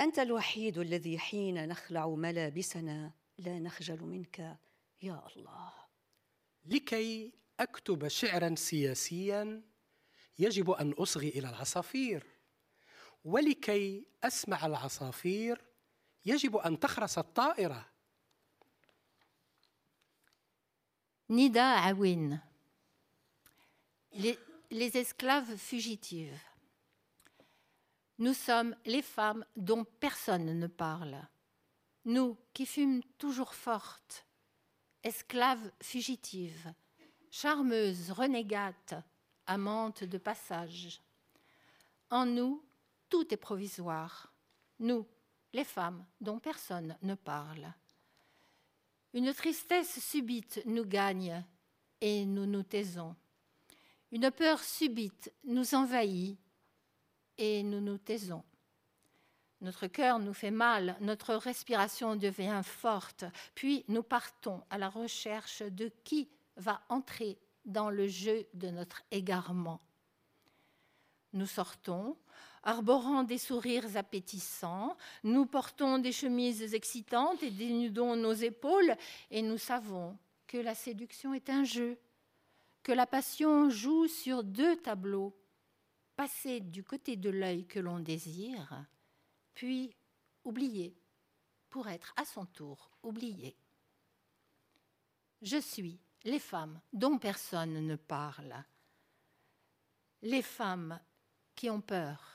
[0.00, 4.56] أنت الوحيد الذي حين نخلع ملابسنا لا نخجل منك
[5.02, 5.72] يا الله.
[6.64, 9.62] لكي أكتب شعرا سياسيا
[10.38, 12.26] يجب أن أصغي إلى العصافير
[13.24, 15.71] ولكي أسمع العصافير
[16.25, 17.85] يجب ان تخرس الطائره
[21.29, 22.39] Nida Awin.
[24.13, 24.39] Les,
[24.71, 26.39] les esclaves fugitives.
[28.17, 31.21] Nous sommes les femmes dont personne ne parle.
[32.05, 34.25] Nous qui fûmes toujours fortes,
[35.03, 36.73] esclaves fugitives,
[37.29, 38.95] charmeuses, renégates,
[39.45, 41.01] amantes de passage.
[42.09, 42.63] En nous,
[43.09, 44.31] tout est provisoire.
[44.79, 45.05] Nous,
[45.52, 47.72] les femmes dont personne ne parle.
[49.14, 51.44] Une tristesse subite nous gagne
[52.00, 53.14] et nous nous taisons.
[54.10, 56.38] Une peur subite nous envahit
[57.38, 58.44] et nous nous taisons.
[59.60, 63.24] Notre cœur nous fait mal, notre respiration devient forte,
[63.54, 69.02] puis nous partons à la recherche de qui va entrer dans le jeu de notre
[69.10, 69.80] égarement.
[71.32, 72.16] Nous sortons,
[72.62, 78.94] arborant des sourires appétissants, nous portons des chemises excitantes et dénudons nos épaules,
[79.30, 81.98] et nous savons que la séduction est un jeu,
[82.82, 85.36] que la passion joue sur deux tableaux,
[86.16, 88.84] passer du côté de l'œil que l'on désire,
[89.54, 89.94] puis
[90.44, 90.94] oublier
[91.70, 93.56] pour être à son tour oublié.
[95.40, 98.54] Je suis les femmes dont personne ne parle,
[100.22, 101.00] les femmes
[101.56, 102.31] qui ont peur,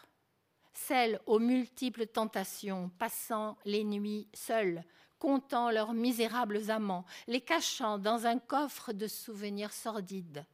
[0.77, 4.83] celles aux multiples tentations, passant les nuits seules,
[5.17, 10.45] comptant leurs misérables amants, les cachant dans un coffre de souvenirs sordides.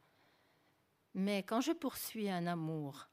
[1.12, 3.08] Mais quand je poursuis un amour,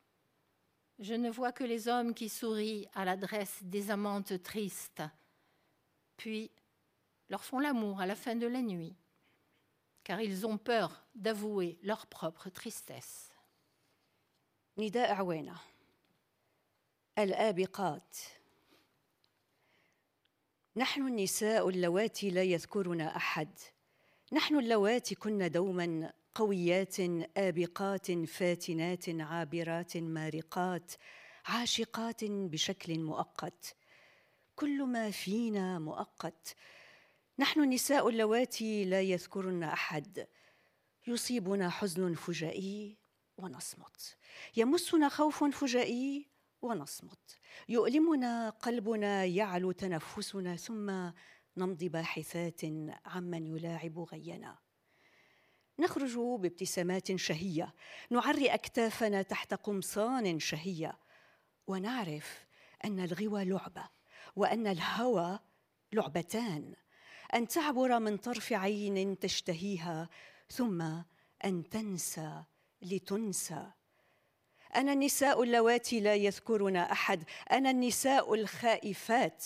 [1.00, 5.04] je ne vois que les hommes qui sourient à l'adresse des amantes tristes,
[6.16, 6.50] puis
[7.30, 8.96] leur font l'amour à la fin de la nuit.
[10.04, 13.32] car ils ont peur d'avouer leur propre tristesse.
[17.20, 18.18] الآبقات.
[20.76, 23.60] نحن النساء اللواتي لا يذكرنا أحد.
[24.34, 27.00] نحن اللواتي كن دوما قويات
[27.38, 30.92] آبقات فاتنات عابرات مارقات
[31.46, 33.76] عاشقات بشكل مؤقت.
[34.56, 36.56] كل ما فينا مؤقت.
[37.40, 40.28] نحن النساء اللواتي لا يذكرن أحد.
[41.08, 42.98] يصيبنا حزن فجائي
[43.38, 44.18] ونصمت.
[44.58, 46.31] يمسنا خوف فجائي
[46.62, 47.40] ونصمت.
[47.70, 51.12] يؤلمنا قلبنا يعلو تنفسنا ثم
[51.58, 52.62] نمضي باحثات
[53.06, 54.58] عمن يلاعب غينا.
[55.80, 57.74] نخرج بابتسامات شهية
[58.10, 60.98] نعري أكتافنا تحت قمصان شهية
[61.68, 62.46] ونعرف
[62.86, 63.90] أن الغوى لعبة
[64.36, 65.40] وأن الهوى
[65.94, 66.76] لعبتان
[67.34, 70.10] أن تعبر من طرف عين تشتهيها
[70.50, 70.82] ثم
[71.46, 72.44] أن تنسى
[72.82, 73.72] لتنسى
[74.76, 77.24] أنا النساء اللواتي لا يذكرن أحد.
[77.52, 79.46] أنا النساء الخائفات.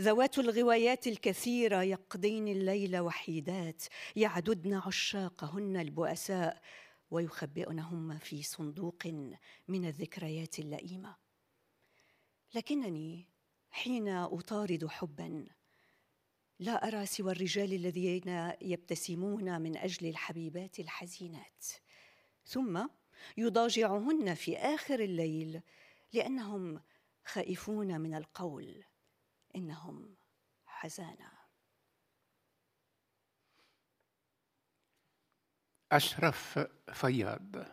[0.00, 3.82] ذوات الغوايات الكثيرة يقضين الليل وحيدات.
[4.16, 6.62] يعددن عشاقهن البؤساء
[7.10, 9.06] ويخبئنهم في صندوق
[9.68, 11.16] من الذكريات اللئيمة.
[12.54, 13.28] لكنني
[13.70, 15.46] حين أطارد حبا
[16.58, 21.64] لا أرى سوى الرجال الذين يبتسمون من أجل الحبيبات الحزينات.
[22.44, 22.86] ثم
[23.37, 25.61] يضاجعهن في اخر الليل
[26.13, 26.81] لانهم
[27.25, 28.83] خائفون من القول
[29.55, 30.15] انهم
[30.65, 31.41] حزانا
[35.91, 36.57] Ashraf
[36.93, 37.67] Fayyad.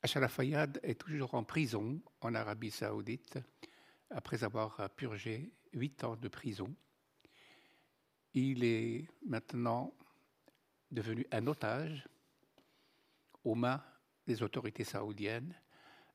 [0.00, 3.40] Ashraf Fayyad est toujours en prison en Arabie Saoudite
[4.10, 6.72] après avoir purgé huit ans de prison.
[8.34, 9.92] Il est maintenant
[10.92, 12.06] devenu un otage
[13.43, 13.83] aux mains
[14.27, 15.55] des autorités saoudiennes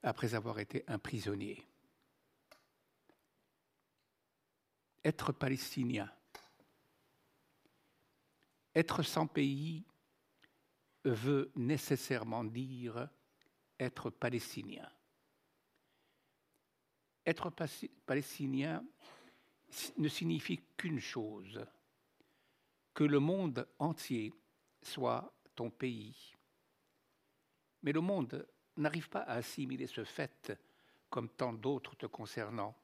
[0.02, 1.64] après avoir été un prisonnier.
[5.04, 6.10] Être palestinien,
[8.74, 9.84] être sans pays
[11.04, 13.08] veut nécessairement dire
[13.78, 14.88] être palestinien.
[17.24, 17.50] Être
[18.06, 18.84] palestinien
[19.96, 21.64] ne signifie qu'une chose,
[22.94, 24.32] que le monde entier
[24.82, 26.36] soit ton pays.
[27.87, 28.45] Mais le monde
[28.78, 30.53] n'arrive pas à assimiler ce fait
[31.09, 32.76] comme tant d'autres te concernant.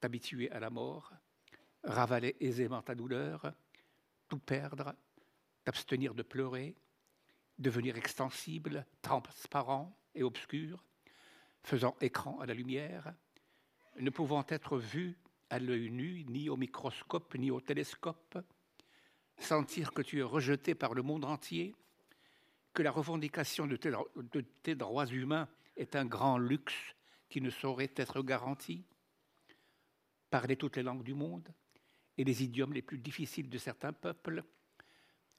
[0.00, 1.12] T'habituer à la mort,
[1.84, 3.54] ravaler aisément ta douleur,
[4.28, 4.92] tout perdre,
[5.62, 6.74] t'abstenir de pleurer,
[7.60, 10.84] devenir extensible, transparent et obscur,
[11.62, 13.14] faisant écran à la lumière,
[14.00, 15.16] ne pouvant être vu
[15.48, 18.36] à l'œil nu, ni au microscope, ni au télescope,
[19.38, 21.76] sentir que tu es rejeté par le monde entier,
[22.72, 26.94] que la revendication de tes, droits humains est un grand luxe
[27.28, 28.84] qui ne saurait être garanti,
[30.30, 31.48] parler toutes les langues du monde
[32.16, 34.44] et les idiomes les plus difficiles de certains peuples,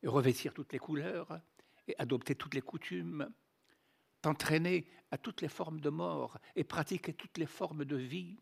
[0.03, 1.39] revêtir toutes les couleurs
[1.87, 3.31] et adopter toutes les coutumes,
[4.21, 8.37] t'entraîner à toutes les formes de mort et pratiquer toutes les formes de vie,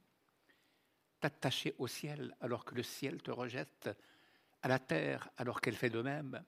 [1.20, 3.90] t'attacher au ciel alors que le ciel te rejette,
[4.62, 6.44] à la terre alors qu'elle fait de même.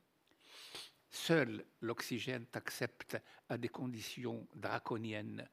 [1.11, 3.17] Seul l'oxygène t'accepte
[3.49, 5.47] à des conditions draconiennes,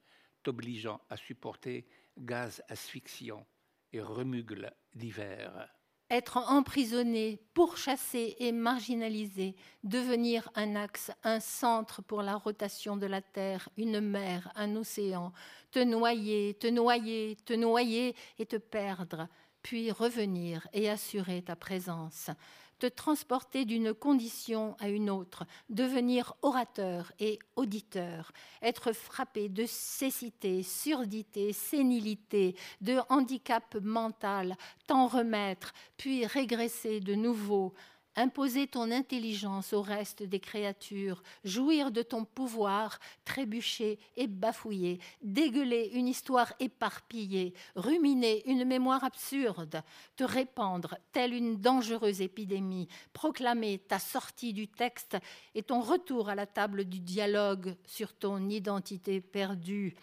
[0.45, 1.87] t'obligeant à supporter
[2.17, 3.45] gaz asphyxiant
[3.93, 5.69] et remugles d'hiver.
[6.11, 13.21] Être emprisonné, pourchassé et marginalisé, devenir un axe, un centre pour la rotation de la
[13.21, 15.33] Terre, une mer, un océan,
[15.71, 19.29] te noyer, te noyer, te noyer et te perdre,
[19.63, 22.31] puis revenir et assurer ta présence,
[22.79, 30.63] te transporter d'une condition à une autre, devenir orateur et auditeur, être frappé de cécité,
[30.63, 34.57] surdité, sénilité, de handicap mental,
[34.87, 37.75] t'en remettre, puis régresser de nouveau,
[38.17, 45.91] imposer ton intelligence au reste des créatures, jouir de ton pouvoir, trébucher et bafouiller, dégueuler
[45.95, 49.83] une histoire éparpillée, ruminer une mémoire absurde,
[50.17, 55.17] te répandre telle une dangereuse épidémie, proclamer ta sortie du texte
[55.55, 59.95] et ton retour à la table du dialogue sur ton identité perdue.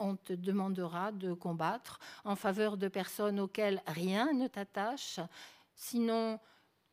[0.00, 5.20] On te demandera de combattre en faveur de personnes auxquelles rien ne t'attache,
[5.74, 6.40] sinon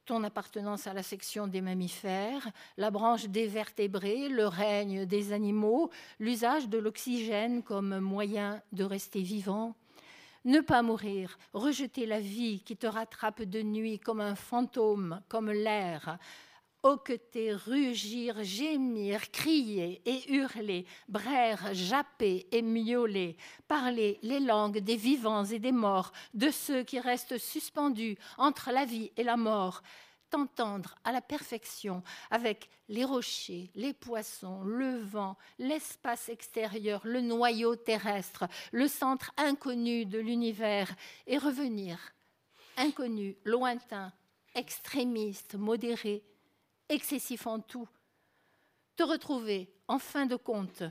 [0.05, 2.47] ton appartenance à la section des mammifères,
[2.77, 5.89] la branche des vertébrés, le règne des animaux,
[6.19, 9.75] l'usage de l'oxygène comme moyen de rester vivant,
[10.43, 15.51] Ne pas mourir, rejeter la vie qui te rattrape de nuit comme un fantôme, comme
[15.51, 16.17] l'air,
[16.83, 25.45] hoqueter, rugir, gémir, crier et hurler, braire, japper et miauler, parler les langues des vivants
[25.45, 29.81] et des morts, de ceux qui restent suspendus entre la vie et la mort,
[30.31, 32.01] t'entendre à la perfection
[32.31, 40.05] avec les rochers, les poissons, le vent, l'espace extérieur, le noyau terrestre, le centre inconnu
[40.05, 40.89] de l'univers,
[41.27, 42.13] et revenir,
[42.77, 44.11] inconnu, lointain,
[44.55, 46.23] extrémiste, modéré,
[46.90, 47.88] excessif en tout,
[48.96, 50.82] te retrouver, en fin de compte,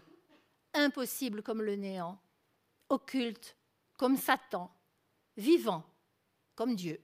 [0.74, 2.20] impossible comme le néant,
[2.90, 3.56] occulte
[3.98, 4.70] comme Satan,
[5.38, 5.84] vivant
[6.56, 7.00] comme Dieu.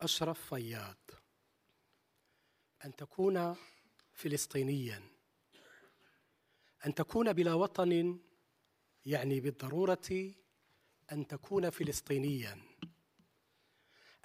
[0.00, 0.96] أشرف فياض
[2.84, 3.56] أن تكون
[4.12, 5.02] فلسطينيا
[6.86, 8.20] أن تكون بلا وطن
[9.06, 10.32] يعني بالضرورة
[11.12, 12.58] أن تكون فلسطينيا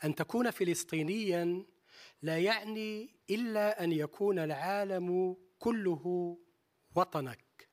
[0.03, 1.65] أن تكون فلسطينيا
[2.22, 6.36] لا يعني إلا أن يكون العالم كله
[6.94, 7.70] وطنك.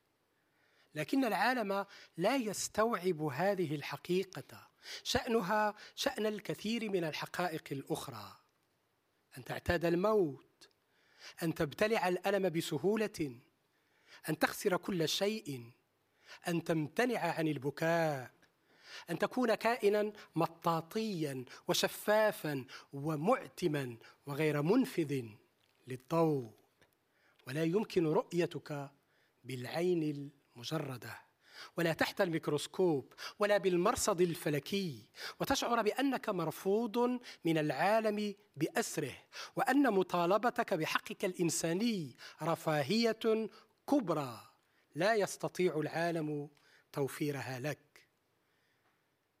[0.94, 4.68] لكن العالم لا يستوعب هذه الحقيقة.
[5.02, 8.36] شأنها شأن الكثير من الحقائق الأخرى.
[9.38, 10.70] أن تعتاد الموت.
[11.42, 13.40] أن تبتلع الألم بسهولة.
[14.28, 15.72] أن تخسر كل شيء.
[16.48, 18.37] أن تمتنع عن البكاء.
[19.10, 25.22] أن تكون كائنا مطاطيا وشفافا ومعتما وغير منفذ
[25.86, 26.50] للضوء.
[27.46, 28.90] ولا يمكن رؤيتك
[29.44, 31.18] بالعين المجردة
[31.76, 35.06] ولا تحت الميكروسكوب ولا بالمرصد الفلكي.
[35.40, 39.16] وتشعر بأنك مرفوض من العالم بأسره
[39.56, 43.48] وأن مطالبتك بحقك الإنساني رفاهية
[43.90, 44.40] كبرى.
[44.94, 46.48] لا يستطيع العالم
[46.92, 47.78] توفيرها لك.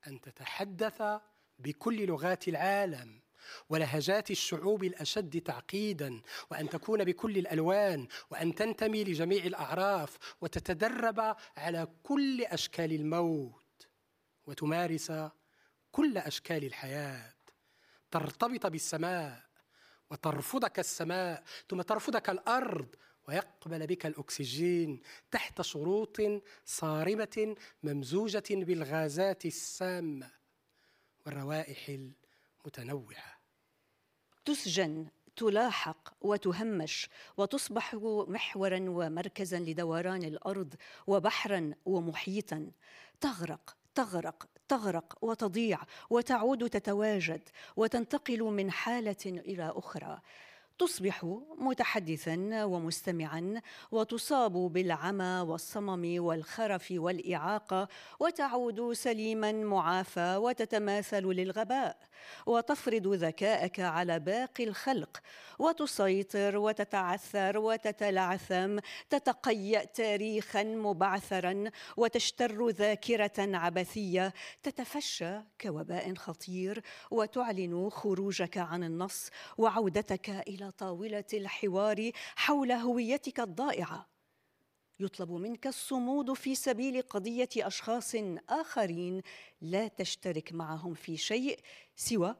[0.06, 1.02] أن تتحدث
[1.58, 3.20] بكل لغات العالم
[3.68, 6.20] ولهجات الشعوب الأشد تعقيدا
[6.50, 13.88] وأن تكون بكل الألوان وأن تنتمي لجميع الأعراف وتتدرب على كل أشكال الموت
[14.46, 15.12] وتمارس
[15.92, 17.34] كل أشكال الحياة.
[18.10, 19.48] ترتبط بالسماء
[20.10, 22.86] وترفضك السماء ثم ترفضك الأرض
[23.28, 25.00] ويقبل بك الأكسجين
[25.30, 26.16] تحت شروط
[26.64, 30.30] صارمة ممزوجة بالغازات السامة
[31.26, 33.38] والروائح المتنوعة.
[34.44, 35.06] تسجن
[35.36, 37.94] تلاحق وتهمش وتصبح
[38.28, 40.74] محورا ومركزا لدوران الأرض
[41.06, 42.70] وبحرا ومحيطا.
[43.20, 45.78] تغرق تغرق تغرق وتضيع
[46.10, 50.20] وتعود تتواجد وتنتقل من حالة إلى أخرى.
[50.78, 53.60] تصبح متحدثا ومستمعا
[53.90, 57.88] وتصاب بالعمى والصمم والخرف والإعاقة
[58.20, 62.07] وتعود سليما معافى وتتماثل للغباء.
[62.46, 65.20] وتفرض ذكاءك على باقي الخلق
[65.58, 68.78] وتسيطر وتتعثر وتتلعثم
[69.10, 71.64] تتقيأ تاريخا مبعثرا
[71.96, 82.72] وتشتر ذاكرة عبثية تتفشى كوباء خطير وتعلن خروجك عن النص وعودتك إلى طاولة الحوار حول
[82.72, 84.17] هويتك الضائعة.
[85.00, 88.14] يطلب منك الصمود في سبيل قضية أشخاص
[88.48, 89.22] آخرين
[89.60, 91.60] لا تشترك معهم في شيء
[91.96, 92.36] سوى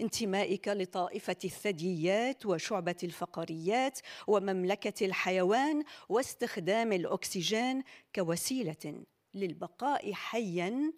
[0.00, 7.82] انتمائك لطائفة الثدييات وشعبة الفقريات ومملكة الحيوان واستخدام الأكسجين
[8.14, 9.04] كوسيلة
[9.34, 10.92] للبقاء حيا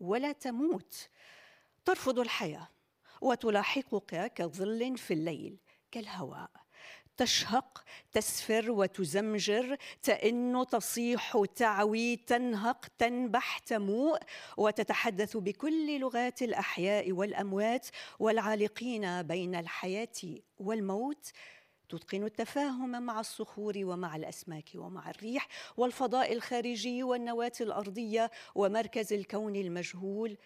[0.00, 1.08] ولا تموت.
[1.84, 2.68] ترفض الحياة
[3.20, 5.58] وتلاحقك كظل في الليل
[5.90, 6.59] كالهواء.
[7.20, 14.18] تشهق تسفر وتزمجر تئن تصيح تعوي تنهق تنبح تموء
[14.56, 17.86] وتتحدث بكل لغات الأحياء والأموات
[18.18, 21.30] والعالقين بين الحياة والموت.
[21.88, 30.38] تتقن التفاهم مع الصخور ومع الأسماك ومع الريح والفضاء الخارجي والنواة الأرضية ومركز الكون المجهول.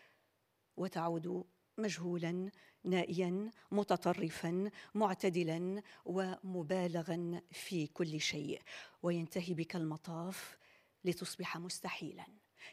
[0.76, 1.44] وتعود
[1.78, 2.50] مجهولا
[2.84, 8.60] نائيا متطرفا معتدلا ومبالغا في كل شيء.
[9.02, 10.58] وينتهي بك المطاف
[11.04, 12.26] لتصبح مستحيلا.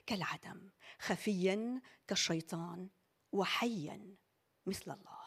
[0.05, 2.89] كالعدم خفيا كالشيطان
[3.31, 4.15] وحيا
[4.65, 5.20] مثل الله.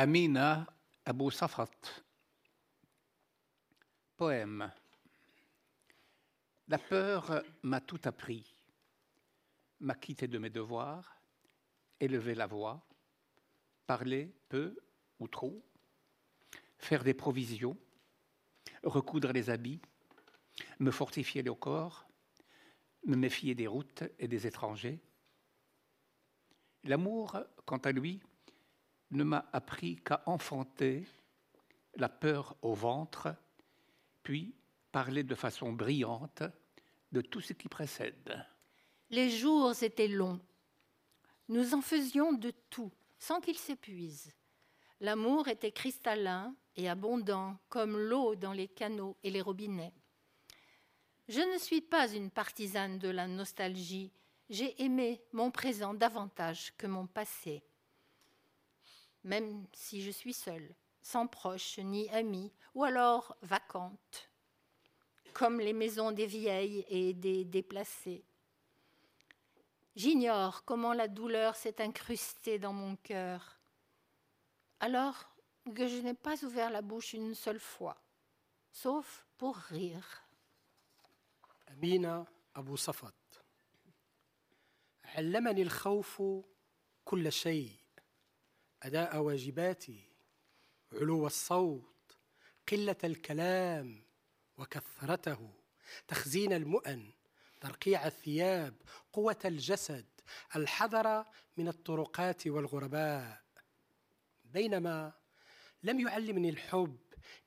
[0.00, 0.64] Amina
[1.06, 1.66] Abou Safat.
[4.16, 4.70] Poème.
[6.68, 8.46] La peur m'a tout appris,
[9.80, 11.20] m'a quitté de mes devoirs,
[11.98, 12.86] élevé la voix,
[13.88, 14.78] parler peu
[15.18, 15.66] ou trop,
[16.78, 17.76] faire des provisions,
[18.84, 19.82] recoudre les habits,
[20.78, 22.06] me fortifier le corps,
[23.04, 25.00] me méfier des routes et des étrangers.
[26.84, 27.36] L'amour,
[27.66, 28.20] quant à lui,
[29.10, 31.06] ne m'a appris qu'à enfanter
[31.96, 33.34] la peur au ventre,
[34.22, 34.54] puis
[34.92, 36.42] parler de façon brillante
[37.12, 38.44] de tout ce qui précède.
[39.10, 40.40] Les jours étaient longs.
[41.48, 44.32] Nous en faisions de tout, sans qu'il s'épuise.
[45.00, 49.94] L'amour était cristallin et abondant, comme l'eau dans les canaux et les robinets.
[51.28, 54.12] Je ne suis pas une partisane de la nostalgie.
[54.50, 57.62] J'ai aimé mon présent davantage que mon passé
[59.27, 64.29] même si je suis seule, sans proches ni amis, ou alors vacante,
[65.33, 68.23] comme les maisons des vieilles et des déplacés.
[69.95, 73.59] J'ignore comment la douleur s'est incrustée dans mon cœur,
[74.79, 75.29] alors
[75.75, 78.01] que je n'ai pas ouvert la bouche une seule fois,
[78.71, 80.23] sauf pour rire.
[81.67, 83.13] Amina Abou Safat.
[85.15, 86.23] علمني الخوف
[87.05, 87.71] كل شيء
[88.82, 90.04] أداء واجباتي
[90.92, 92.16] علو الصوت
[92.68, 94.02] قلة الكلام
[94.58, 95.50] وكثرته
[96.08, 97.12] تخزين المؤن
[97.60, 98.74] ترقيع الثياب
[99.12, 100.06] قوة الجسد
[100.56, 101.24] الحذر
[101.56, 103.42] من الطرقات والغرباء.
[104.44, 105.12] بينما
[105.82, 106.98] لم يعلمني الحب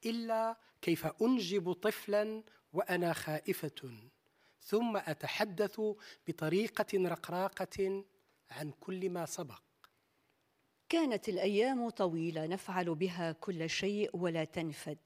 [0.05, 4.09] إلا كيف أنجب طفلا وأنا خائفة
[4.61, 5.81] ثم أتحدث
[6.27, 8.05] بطريقة رقراقة
[8.51, 9.61] عن كل ما سبق.
[10.91, 14.97] كانت الأيام طويلة نفعل بها كل شيء ولا تنفد.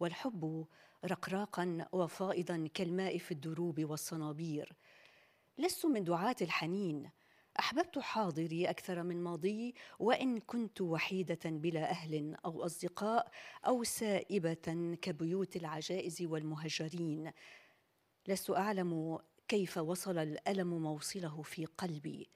[0.00, 0.66] والحب
[1.04, 4.72] رقراقا وفائضا كالماء في الدروب والصنابير.
[5.58, 7.10] لست من دعاة الحنين.
[7.58, 13.30] أحببت حاضري أكثر من ماضي وإن كنت وحيدة بلا أهل أو أصدقاء
[13.66, 17.32] أو سائبة كبيوت العجائز والمهجرين.
[18.28, 19.18] لست أعلم
[19.48, 22.30] كيف وصل الألم موصله في قلبي.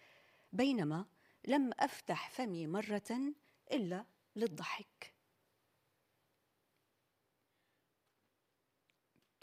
[0.52, 1.04] بينما
[1.47, 3.33] لم افتح فمي مره
[3.71, 4.05] الا
[4.35, 5.15] للضحك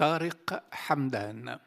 [0.03, 0.51] Tariq
[0.88, 1.61] Hamdan.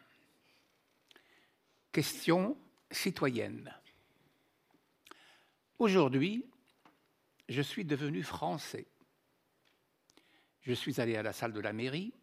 [1.94, 2.58] Question
[2.92, 3.74] citoyenne.
[5.80, 6.46] Aujourd'hui,
[7.48, 8.88] je suis devenu français.
[10.60, 12.14] Je suis allé à la salle de la mairie,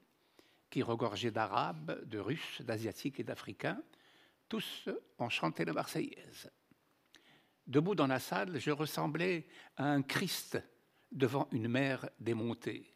[0.68, 3.82] qui regorgeait d'Arabes, de Russes, d'Asiatiques et d'Africains.
[4.50, 6.50] Tous ont chanté la Marseillaise.
[7.67, 9.45] Debout dans la salle, je ressemblais
[9.75, 10.57] à un Christ
[11.11, 12.93] devant une mer démontée.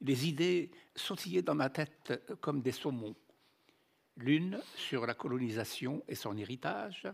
[0.00, 3.14] Les idées sautillaient dans ma tête comme des saumons.
[4.16, 7.06] L'une sur la colonisation et son héritage,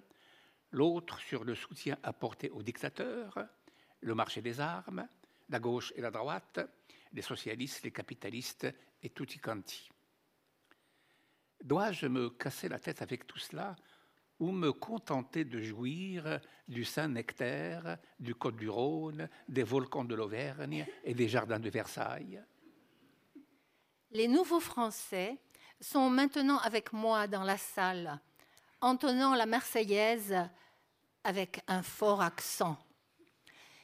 [0.71, 3.39] l'autre sur le soutien apporté aux dictateurs,
[4.01, 5.09] le marché des armes,
[5.49, 6.61] la gauche et la droite,
[7.13, 8.69] les socialistes, les capitalistes
[9.03, 9.91] et tutti quanti.
[11.63, 13.75] Dois-je me casser la tête avec tout cela
[14.43, 20.85] ou me contenter de jouir du Saint-Nectaire, du Côte du Rhône, des volcans de l'Auvergne
[21.05, 22.43] et des jardins de Versailles
[24.11, 25.39] Les nouveaux Français
[25.81, 28.21] sont maintenant avec moi dans la salle,
[28.81, 30.35] entonnant la Marseillaise
[31.23, 32.77] avec un fort accent.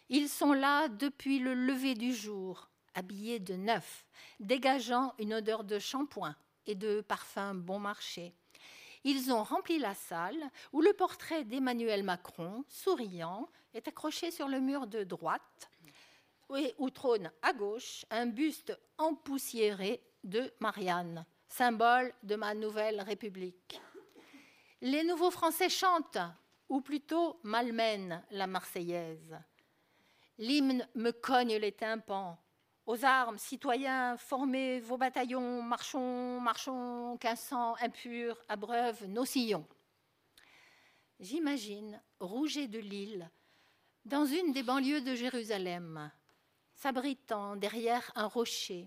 [0.09, 4.09] Ils sont là depuis le lever du jour, habillés de neuf,
[4.41, 6.35] dégageant une odeur de shampoing
[6.67, 8.35] et de parfum bon marché
[9.09, 14.61] ils ont rempli la salle où le portrait d'Emmanuel Macron, souriant, est accroché sur le
[14.61, 15.71] mur de droite
[16.55, 23.81] et où trône à gauche un buste empoussiéré de Marianne, symbole de ma nouvelle République.
[24.83, 26.19] Les nouveaux Français chantent,
[26.69, 29.39] ou plutôt malmènent la Marseillaise.
[30.37, 32.39] L'hymne me cogne les tympans,
[32.89, 39.69] aux armes, citoyens, formez vos bataillons, marchons, marchons, qu'un sang impur abreuve nos sillons.
[41.21, 43.31] J'imagine Rouget de Lille,
[44.07, 46.11] dans une des banlieues de Jérusalem,
[46.73, 48.87] s'abritant derrière un rocher,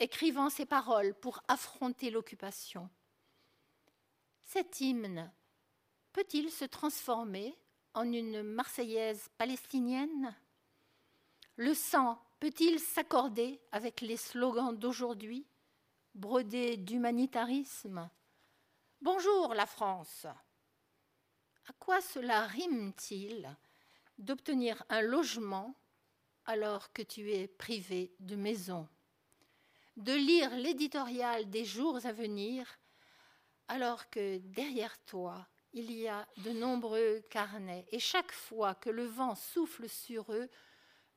[0.00, 2.88] écrivant ses paroles pour affronter l'occupation.
[4.42, 5.30] Cet hymne
[6.14, 7.54] peut-il se transformer
[7.92, 10.34] en une Marseillaise palestinienne?
[11.56, 15.46] Le sang peut-il s'accorder avec les slogans d'aujourd'hui
[16.12, 18.10] brodée d'humanitarisme?
[19.00, 20.26] Bonjour la France.
[21.68, 23.48] À quoi cela rime-t-il
[24.18, 25.76] d'obtenir un logement
[26.44, 28.88] alors que tu es privé de maison,
[29.96, 32.66] de lire l'éditorial des jours à venir
[33.68, 39.04] alors que derrière toi il y a de nombreux carnets et chaque fois que le
[39.04, 40.50] vent souffle sur eux,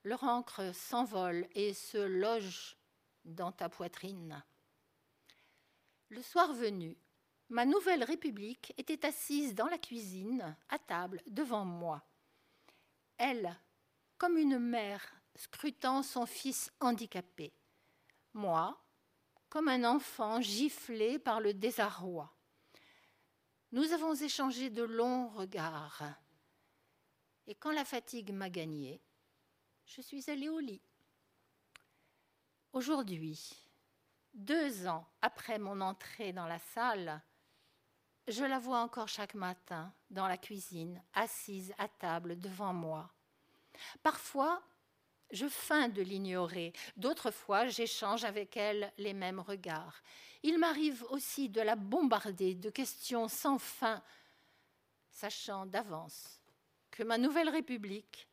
[0.05, 2.77] leur encre s'envole et se loge
[3.25, 4.43] dans ta poitrine.
[6.09, 6.95] Le soir venu,
[7.49, 12.03] ma nouvelle République était assise dans la cuisine, à table, devant moi.
[13.17, 13.59] Elle,
[14.19, 17.51] comme une mère scrutant son fils handicapé.
[18.33, 18.79] Moi,
[19.49, 22.31] comme un enfant giflé par le désarroi.
[23.71, 26.03] Nous avons échangé de longs regards.
[27.47, 29.01] Et quand la fatigue m'a gagnée,
[29.85, 30.81] je suis allée au lit.
[32.73, 33.39] Aujourd'hui,
[34.33, 37.21] deux ans après mon entrée dans la salle,
[38.27, 43.09] je la vois encore chaque matin dans la cuisine, assise à table devant moi.
[44.01, 44.61] Parfois,
[45.31, 50.01] je feins de l'ignorer, d'autres fois, j'échange avec elle les mêmes regards.
[50.43, 54.01] Il m'arrive aussi de la bombarder de questions sans fin,
[55.11, 56.39] sachant d'avance
[56.91, 58.27] que ma nouvelle République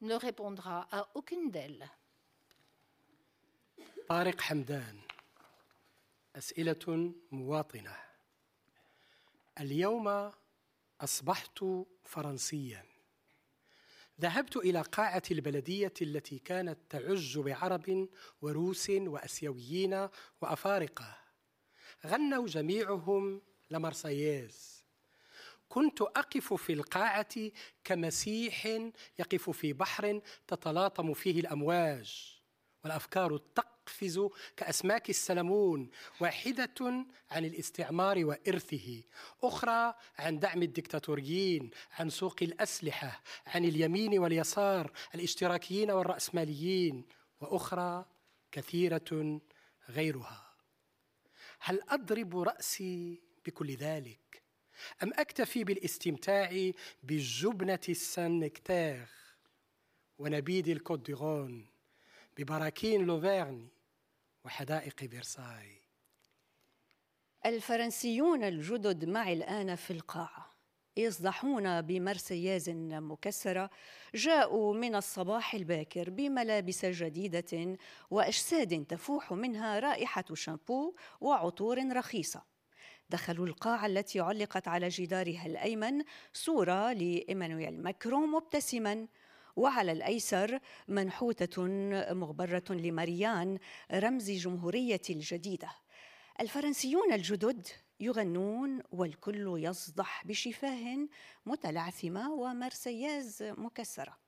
[0.00, 1.88] ne répondra à aucune d'elles.
[4.08, 4.98] طارق حمدان
[6.36, 7.96] أسئلة مواطنة.
[9.60, 10.32] اليوم
[11.00, 11.64] أصبحت
[12.04, 12.84] فرنسيا.
[14.20, 18.08] ذهبت إلى قاعة البلدية التي كانت تعج بعرب
[18.42, 20.08] وروس وأسيويين
[20.40, 21.18] وأفارقة.
[22.06, 24.77] غنوا جميعهم لمرسييز
[25.68, 27.50] كنت أقف في القاعة
[27.84, 28.66] كمسيح
[29.18, 32.38] يقف في بحر تتلاطم فيه الأمواج
[32.84, 34.20] والأفكار تقفز
[34.56, 35.90] كأسماك السلمون
[36.20, 39.02] واحدة عن الاستعمار وإرثه
[39.42, 47.04] أخرى عن دعم الدكتاتوريين عن سوق الأسلحة عن اليمين واليسار الاشتراكيين والرأسماليين
[47.40, 48.04] وأخرى
[48.52, 49.40] كثيرة
[49.88, 50.54] غيرها.
[51.60, 54.27] هل أضرب رأسي بكل ذلك؟
[55.02, 56.70] أم أكتفي بالاستمتاع
[57.02, 58.40] بالجبنة السان
[60.18, 61.66] ونبيد الكوت ديغون
[62.36, 63.68] ببراكين لوفيرني
[64.44, 65.82] وحدائق فيرساي؟
[67.46, 70.58] الفرنسيون الجدد معي الآن في القاعة.
[70.96, 73.70] يصدحون بمرسياز مكسرة
[74.14, 77.78] جاءوا من الصباح الباكر بملابس جديدة
[78.10, 82.42] وأجساد تفوح منها رائحة شامبو وعطور رخيصة.
[83.10, 89.06] دخلوا القاعة التي علقت على جدارها الأيمن صورة لإيمانويل ماكرون مبتسما.
[89.56, 91.62] وعلى الأيسر منحوتة
[92.14, 93.58] مغبرة لماريان
[93.92, 95.70] رمز جمهورية الجديدة.
[96.40, 97.66] الفرنسيون الجدد
[98.00, 101.08] يغنون والكل يصدح بشفاه
[101.46, 104.18] متلعثمة ومرسياز مكسرة.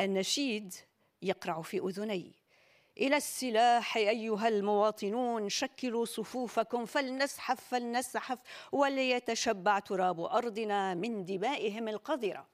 [0.00, 0.74] النشيد
[1.22, 2.43] يقرع في أذني
[2.98, 8.38] إلى السلاح أيها المواطنون شكلوا صفوفكم فلنزحف فلنزحف
[8.72, 12.46] وليتشبع تراب أرضنا من دمائهم القذرة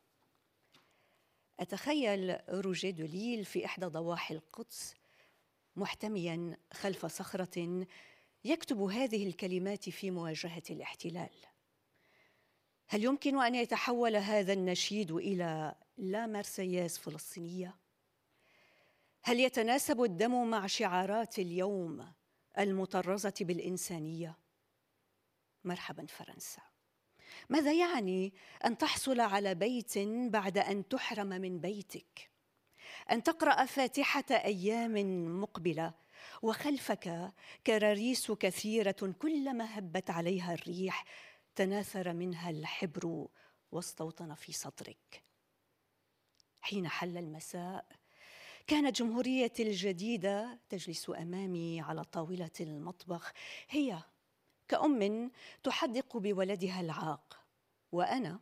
[1.60, 4.94] أتخيل روجيه دوليل في إحدى ضواحي القدس
[5.76, 7.86] محتميا خلف صخرة
[8.44, 11.30] يكتب هذه الكلمات في مواجهة الاحتلال
[12.88, 17.79] هل يمكن أن يتحول هذا النشيد إلى لا مرسياس فلسطينية؟
[19.22, 22.12] هل يتناسب الدم مع شعارات اليوم
[22.58, 24.38] المطرزة بالإنسانية؟
[25.64, 26.62] مرحبا فرنسا.
[27.48, 28.32] ماذا يعني
[28.64, 29.98] أن تحصل على بيت
[30.32, 32.30] بعد أن تحرم من بيتك؟
[33.10, 34.94] أن تقرأ فاتحة أيام
[35.40, 35.94] مقبلة
[36.42, 37.32] وخلفك
[37.66, 41.04] كراريس كثيرة كلما هبت عليها الريح
[41.54, 43.28] تناثر منها الحبر
[43.72, 45.22] واستوطن في صدرك.
[46.60, 47.99] حين حل المساء
[48.70, 53.32] كانت جمهوريتي الجديدة تجلس أمامي على طاولة المطبخ.
[53.68, 54.02] هي
[54.68, 55.30] كأم
[55.62, 57.40] تحدق بولدها العاق
[57.92, 58.40] وأنا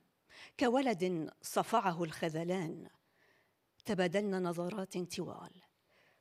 [0.60, 2.88] كولد صفعه الخذلان.
[3.84, 5.50] تبادلنا نظرات طوال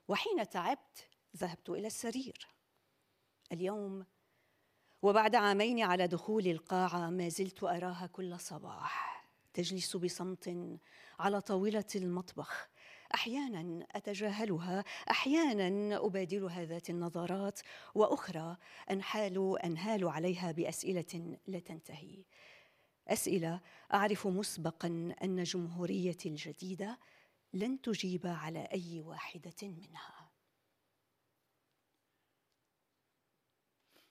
[0.07, 2.47] وحين تعبت ذهبت إلى السرير.
[3.51, 4.05] اليوم
[5.01, 9.27] وبعد عامين على دخول القاعة ما زلت أراها كل صباح.
[9.53, 10.77] تجلس بصمت
[11.19, 12.69] على طاولة المطبخ.
[13.13, 17.59] أحيانا أتجاهلها أحيانا ابادلها ذات النظرات
[17.95, 18.57] وأخرى
[18.91, 22.25] أنحال أنهال عليها بأسئلة لا تنتهي.
[23.07, 23.61] أسئلة
[23.93, 26.99] أعرف مسبقا أن جمهوريتي الجديدة
[27.53, 30.27] لن تجيب على أي واحدة منها.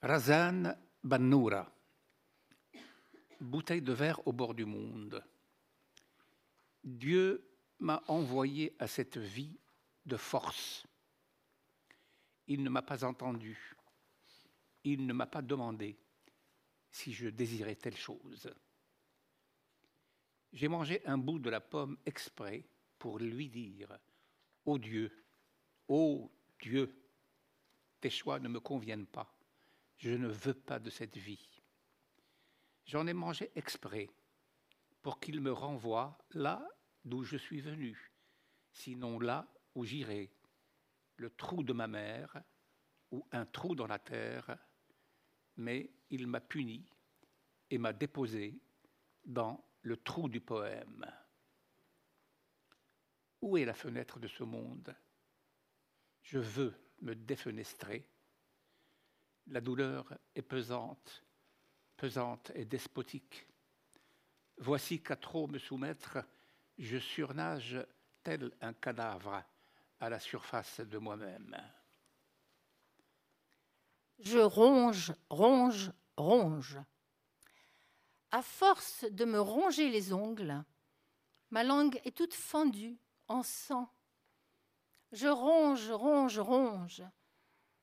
[0.03, 1.73] Razan Bannoura,
[3.41, 5.25] bouteille de verre au bord du monde.
[6.85, 7.45] Dieu
[7.79, 9.59] m'a envoyé à cette vie
[10.05, 10.87] de force.
[12.47, 13.75] Il ne m'a pas entendu.
[14.85, 15.99] Il ne m'a pas demandé
[16.91, 18.49] si je désirais telle chose.
[20.53, 22.65] J'ai mangé un bout de la pomme exprès
[22.99, 23.99] pour lui dire
[24.65, 25.25] Ô Dieu,
[25.89, 26.31] ô
[26.61, 27.03] Dieu,
[28.01, 29.37] tes choix ne me conviennent pas.
[29.99, 31.49] Je ne veux pas de cette vie.
[32.85, 34.09] J'en ai mangé exprès
[35.03, 36.67] pour qu'il me renvoie là
[37.07, 38.13] d'où je suis venu,
[38.73, 40.31] sinon là où j'irai,
[41.17, 42.43] le trou de ma mère
[43.13, 44.59] ou un trou dans la terre,
[45.57, 46.85] mais il m'a puni
[47.71, 48.61] et m'a déposé
[49.25, 51.07] dans le trou du poème.
[53.41, 54.95] Où est la fenêtre de ce monde?
[56.23, 58.09] Je veux me défenestrer.
[59.47, 61.25] La douleur est pesante,
[61.97, 63.47] pesante et despotique.
[64.59, 66.19] Voici qu'à trop me soumettre,
[66.79, 67.79] je surnage
[68.23, 69.43] tel un cadavre
[70.01, 71.57] à la surface de moi-même.
[74.19, 76.79] Je ronge, ronge, ronge.
[78.31, 80.65] À force de me ronger les ongles,
[81.51, 82.99] ma langue est toute fendue
[83.29, 83.89] en sang.
[85.13, 87.03] Je ronge, ronge, ronge.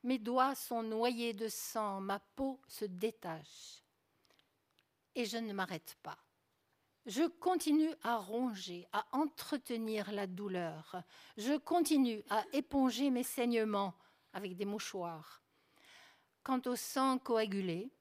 [0.03, 3.81] Mes doigts sont noyés de sang, ma peau se détache.
[5.15, 6.17] Et je ne m'arrête pas.
[7.05, 11.03] Je continue à ronger, à entretenir la douleur.
[11.37, 13.93] Je continue à éponger mes saignements
[14.31, 15.41] avec des mouchoirs.
[16.43, 17.91] Quant au sang coagulé,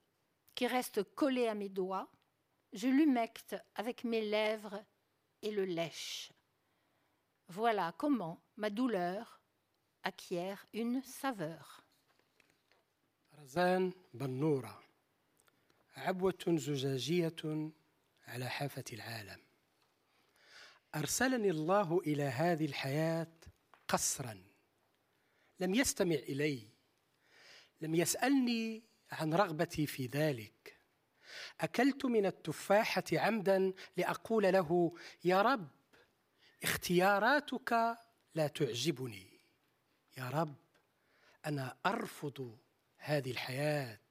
[0.54, 2.08] qui reste collé à mes doigts,
[2.72, 4.82] je l'humecte avec mes lèvres
[5.42, 6.32] et le lèche.
[7.48, 9.40] Voilà comment ma douleur
[10.04, 11.82] acquiert une saveur.
[18.26, 19.40] على حافة العالم.
[20.94, 23.32] أرسلني الله إلى هذه الحياة
[23.88, 24.44] قصرا.
[25.60, 26.68] لم يستمع إلي.
[27.80, 28.82] لم يسألني
[29.12, 30.78] عن رغبتي في ذلك.
[31.60, 34.94] أكلت من التفاحة عمدا لأقول له
[35.24, 35.68] يا رب
[36.62, 37.98] اختياراتك
[38.34, 39.40] لا تعجبني.
[40.18, 40.56] يا رب
[41.46, 42.58] أنا أرفض
[42.96, 44.01] هذه الحياة.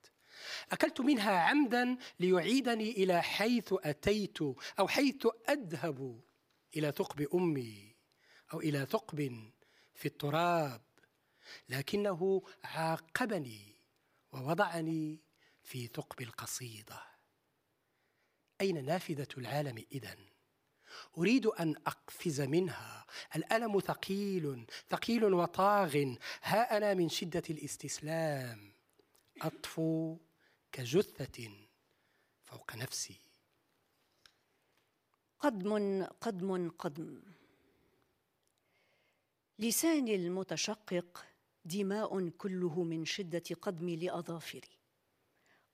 [0.72, 4.42] أكلت منها عمدا ليعيدني إلى حيث أتيت
[4.80, 6.22] أو حيث أذهب
[6.76, 7.96] إلى ثقب أمي
[8.54, 9.52] أو إلى ثقب
[9.96, 10.82] في التراب
[11.70, 13.76] لكنه عاقبني
[14.32, 15.20] ووضعني
[15.64, 17.02] في ثقب القصيدة.
[18.62, 20.18] أين نافذة العالم إذن؟
[21.18, 23.06] أريد أن أقفز منها.
[23.36, 26.16] الألم ثقيل ثقيل وطاغ.
[26.44, 28.74] ها أنا من شدة الاستسلام.
[29.42, 30.18] أطفو
[30.72, 31.52] كجثة
[32.43, 33.15] فوق نفسي.
[35.39, 37.22] قدم قدم قدم.
[39.60, 41.26] لساني المتشقق
[41.65, 44.77] دماء كله من شدة قدمي لأظافري.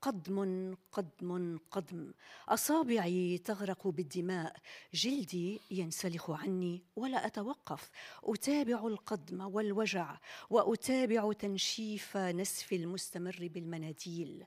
[0.01, 2.13] قدم قدم قدم.
[2.49, 4.55] أصابعي تغرق بالدماء.
[4.93, 7.89] جلدي ينسلخ عني ولا أتوقف.
[8.23, 10.17] أتابع القدم والوجع
[10.49, 14.45] وأتابع تنشيف نسفي المستمر بالمناديل.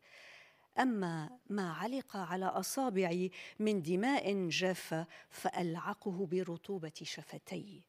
[0.80, 7.82] أما ما علق على أصابعي من دماء جافة فألعقه برطوبة شفتي.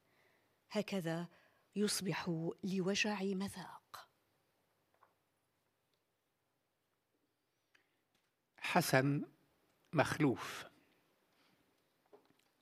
[0.71, 1.27] هكذا
[1.75, 2.29] يصبح
[2.63, 4.07] لوجعي مذاق.
[8.57, 9.25] حسن
[9.93, 10.65] مخلوف.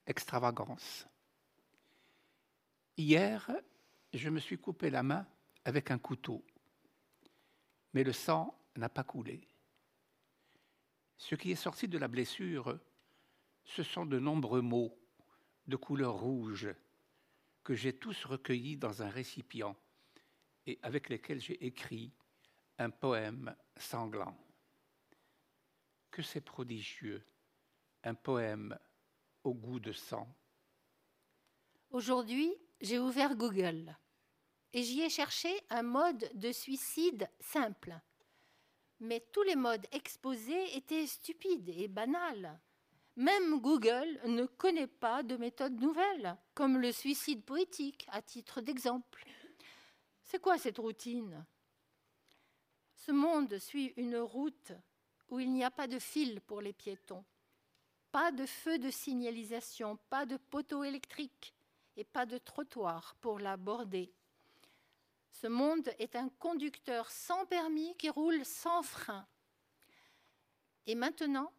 [0.07, 1.05] اكستراغانس
[2.97, 3.51] hier
[4.13, 5.27] je me suis coupé la main
[5.65, 6.43] avec un couteau
[7.93, 9.47] mais le sang n'a pas coulé.
[11.19, 12.79] Ce qui est sorti de la blessure,
[13.65, 14.97] ce sont de nombreux mots
[15.67, 16.69] de couleur rouge
[17.63, 19.75] que j'ai tous recueillis dans un récipient
[20.65, 22.13] et avec lesquels j'ai écrit
[22.77, 24.35] un poème sanglant
[26.09, 27.23] que c'est prodigieux,
[28.03, 28.79] un poème
[29.43, 30.33] au goût de sang.
[31.91, 33.93] Aujourd'hui, j'ai ouvert Google
[34.71, 37.99] et j'y ai cherché un mode de suicide simple.
[38.99, 42.59] Mais tous les modes exposés étaient stupides et banals.
[43.15, 49.25] Même Google ne connaît pas de méthode nouvelle, comme le suicide poétique, à titre d'exemple.
[50.23, 51.45] C'est quoi cette routine?
[52.93, 54.73] Ce monde suit une route
[55.29, 57.23] où il n'y a pas de fil pour les piétons,
[58.11, 61.53] pas de feu de signalisation, pas de poteau électrique
[61.95, 64.13] et pas de trottoir pour l'aborder.
[65.30, 69.26] Ce monde est un conducteur sans permis qui roule sans frein.
[70.86, 71.52] Et maintenant,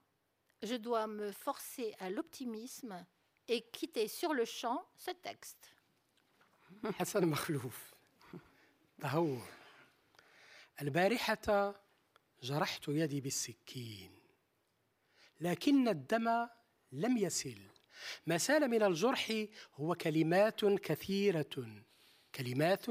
[0.64, 3.06] je dois me forcer à l'optimisme
[3.48, 5.72] et quitter sur le champ ce texte.
[7.00, 7.94] حسن مخلوف
[9.02, 9.48] تهور
[10.82, 11.76] البارحة
[12.44, 14.12] جرحت يدي بالسكين
[15.42, 16.48] لكن الدم
[16.92, 17.62] لم يسل
[18.26, 19.46] ما سال من الجرح
[19.76, 21.84] هو كلمات كثيرة
[22.35, 22.87] كلمات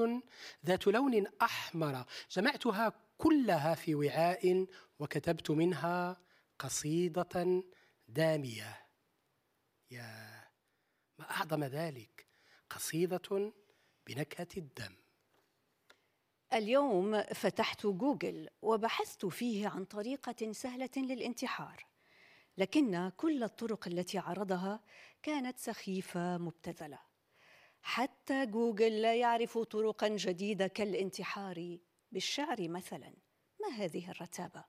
[0.66, 4.68] ذات لون أحمر جمعتها كلها في وعاء
[5.00, 6.22] وكتبت منها
[6.60, 7.64] قصيدة
[8.08, 8.88] دامية.
[9.92, 10.44] يا
[11.20, 12.28] ما أعظم ذلك؟
[12.70, 13.54] قصيدة
[14.08, 14.96] بنكهة الدم.
[16.54, 21.86] اليوم فتحت جوجل وبحثت فيه عن طريقة سهلة للانتحار
[22.58, 24.80] لكن كل الطرق التي عرضها
[25.24, 27.09] كانت سخيفة مبتذلة.
[27.82, 31.78] حتى جوجل لا يعرف طرقا جديدة كالانتحار
[32.12, 33.14] بالشعر مثلا.
[33.62, 34.64] ما هذه الرتابة؟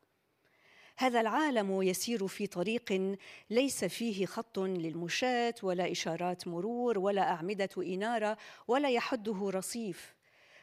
[0.97, 3.16] هذا العالم يسير في طريق
[3.51, 8.39] ليس فيه خط للمشاة ولا إشارات مرور ولا أعمدة إنارة
[8.69, 10.15] ولا يحده رصيف.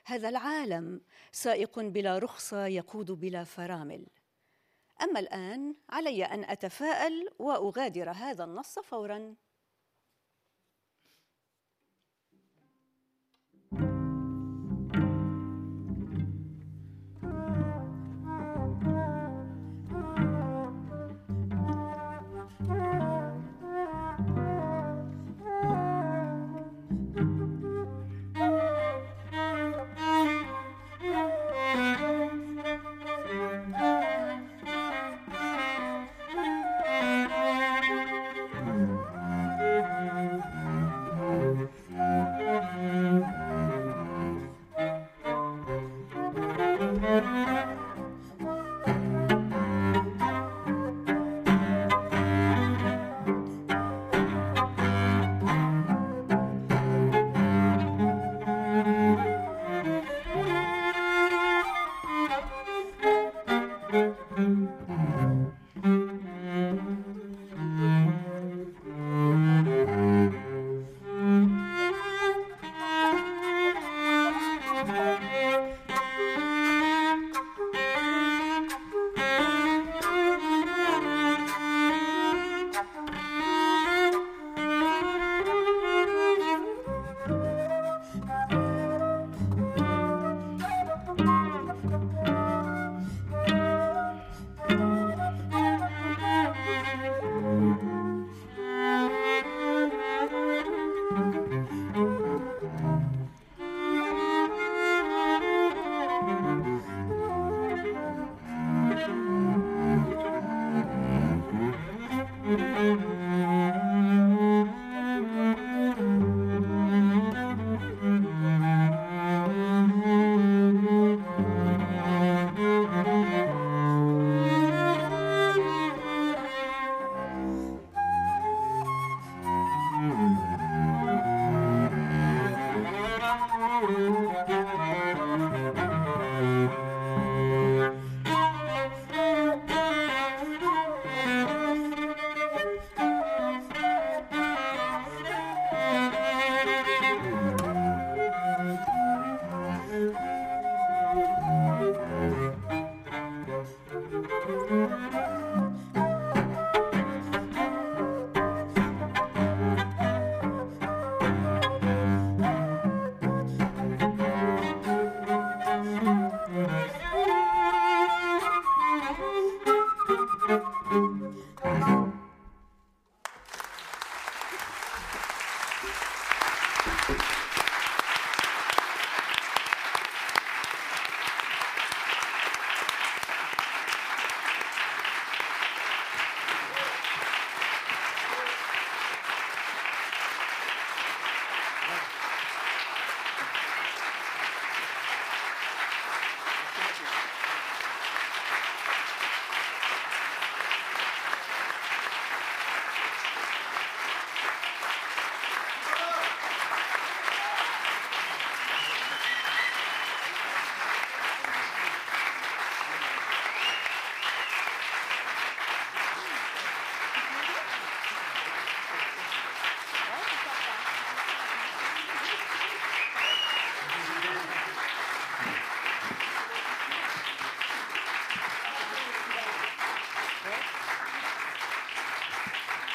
[0.06, 1.02] هذا العالم
[1.32, 4.08] سائق بلا رخصة يقود بلا فرامل.
[5.02, 9.36] أما الآن علي أن أتفاءل وأغادر هذا النص فوراً.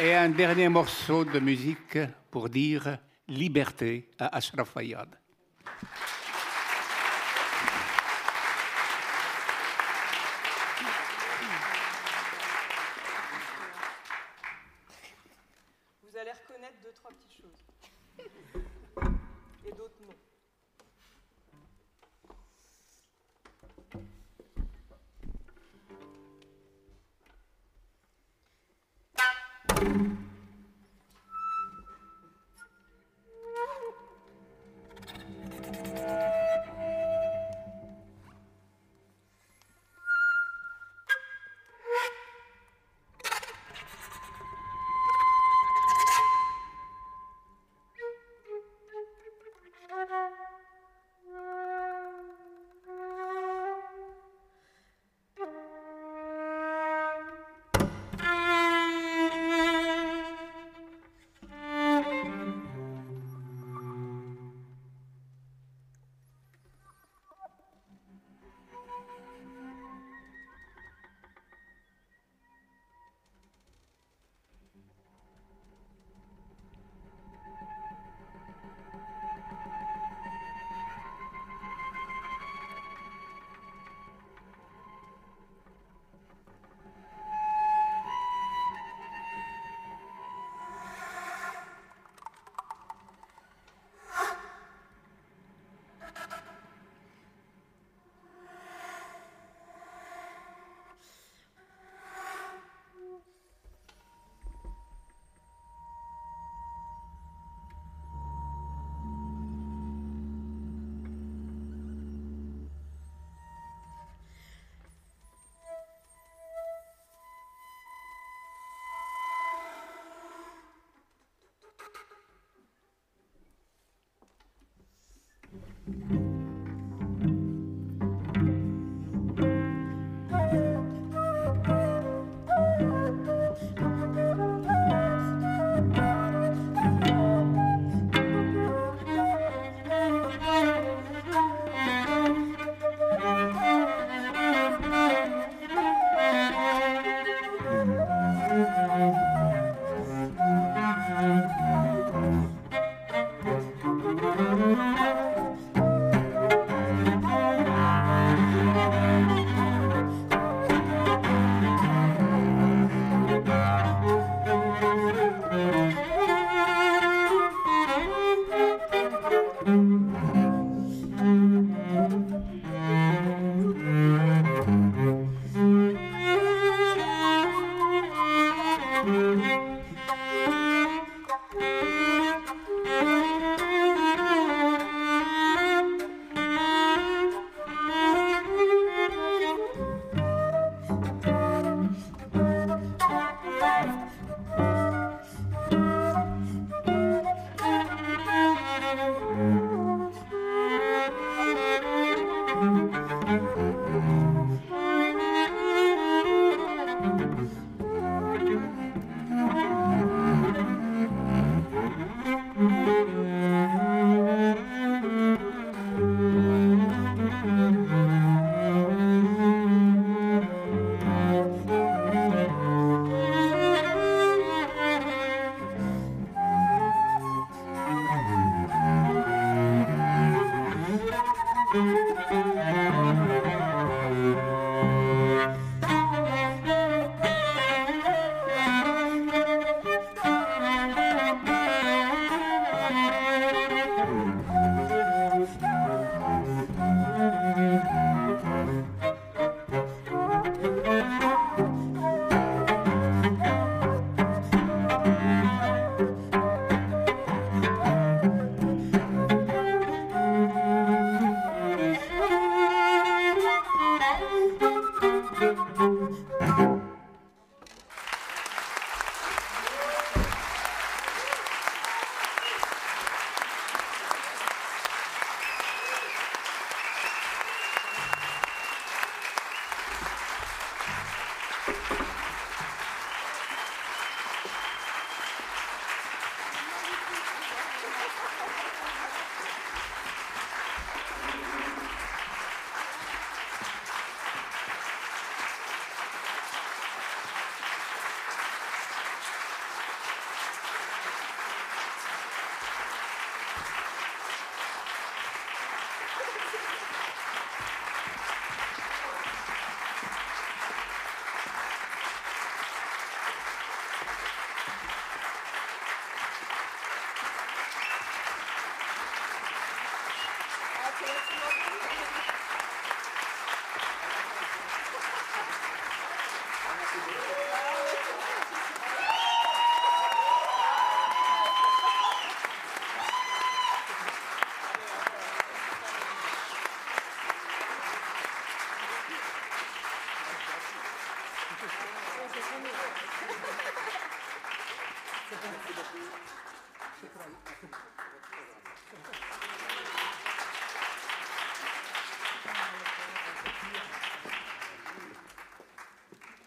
[0.02, 1.96] Et un dernier morceau de musique
[2.28, 2.98] pour dire
[3.28, 5.21] liberté à Ashraf Fayyad.